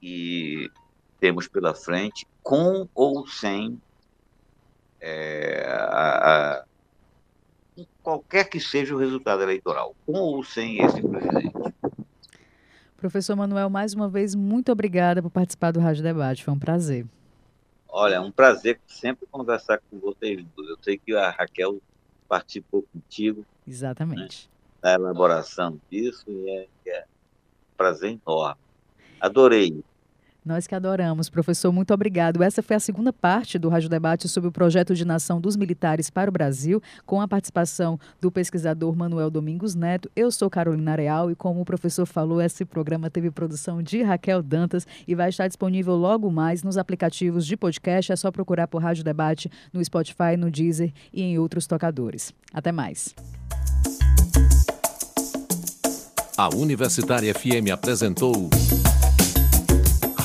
que 0.00 0.70
temos 1.18 1.48
pela 1.48 1.74
frente, 1.74 2.26
com 2.42 2.88
ou 2.94 3.26
sem 3.26 3.80
é, 5.00 5.64
a, 5.68 6.58
a, 6.60 6.64
qualquer 8.08 8.48
que 8.48 8.58
seja 8.58 8.94
o 8.94 8.98
resultado 8.98 9.42
eleitoral, 9.42 9.94
com 10.06 10.14
ou 10.14 10.42
sem 10.42 10.82
esse 10.82 11.02
presidente. 11.02 11.52
Professor 12.96 13.36
Manuel, 13.36 13.68
mais 13.68 13.92
uma 13.92 14.08
vez, 14.08 14.34
muito 14.34 14.72
obrigada 14.72 15.22
por 15.22 15.28
participar 15.28 15.72
do 15.72 15.78
Rádio 15.78 16.02
Debate. 16.02 16.42
Foi 16.42 16.54
um 16.54 16.58
prazer. 16.58 17.04
Olha, 17.86 18.14
é 18.14 18.20
um 18.20 18.30
prazer 18.30 18.80
sempre 18.86 19.26
conversar 19.30 19.78
com 19.90 19.98
vocês. 19.98 20.42
Eu 20.56 20.78
sei 20.80 20.96
que 20.96 21.14
a 21.14 21.28
Raquel 21.28 21.82
participou 22.26 22.82
contigo. 22.90 23.44
Exatamente. 23.66 24.48
Né, 24.82 24.88
na 24.88 24.94
elaboração 24.94 25.78
disso, 25.90 26.24
e 26.28 26.48
é, 26.48 26.66
é 26.86 27.00
um 27.02 27.76
prazer 27.76 28.18
enorme. 28.26 28.60
Adorei. 29.20 29.84
Nós 30.48 30.66
que 30.66 30.74
adoramos. 30.74 31.28
Professor, 31.28 31.70
muito 31.70 31.92
obrigado. 31.92 32.42
Essa 32.42 32.62
foi 32.62 32.74
a 32.74 32.80
segunda 32.80 33.12
parte 33.12 33.58
do 33.58 33.68
Rádio 33.68 33.90
Debate 33.90 34.30
sobre 34.30 34.48
o 34.48 34.50
projeto 34.50 34.94
de 34.94 35.04
nação 35.04 35.42
dos 35.42 35.56
militares 35.56 36.08
para 36.08 36.30
o 36.30 36.32
Brasil, 36.32 36.82
com 37.04 37.20
a 37.20 37.28
participação 37.28 38.00
do 38.18 38.32
pesquisador 38.32 38.96
Manuel 38.96 39.28
Domingos 39.28 39.74
Neto. 39.74 40.10
Eu 40.16 40.32
sou 40.32 40.48
Carolina 40.48 40.96
Real 40.96 41.30
e, 41.30 41.34
como 41.34 41.60
o 41.60 41.66
professor 41.66 42.06
falou, 42.06 42.40
esse 42.40 42.64
programa 42.64 43.10
teve 43.10 43.30
produção 43.30 43.82
de 43.82 44.02
Raquel 44.02 44.42
Dantas 44.42 44.86
e 45.06 45.14
vai 45.14 45.28
estar 45.28 45.46
disponível 45.48 45.94
logo 45.96 46.30
mais 46.30 46.62
nos 46.62 46.78
aplicativos 46.78 47.44
de 47.44 47.54
podcast. 47.54 48.10
É 48.10 48.16
só 48.16 48.30
procurar 48.30 48.68
por 48.68 48.80
Rádio 48.80 49.04
Debate 49.04 49.50
no 49.70 49.84
Spotify, 49.84 50.34
no 50.38 50.50
Deezer 50.50 50.94
e 51.12 51.20
em 51.20 51.38
outros 51.38 51.66
tocadores. 51.66 52.32
Até 52.54 52.72
mais. 52.72 53.14
A 56.38 56.48
Universitária 56.56 57.34
FM 57.34 57.70
apresentou. 57.70 58.48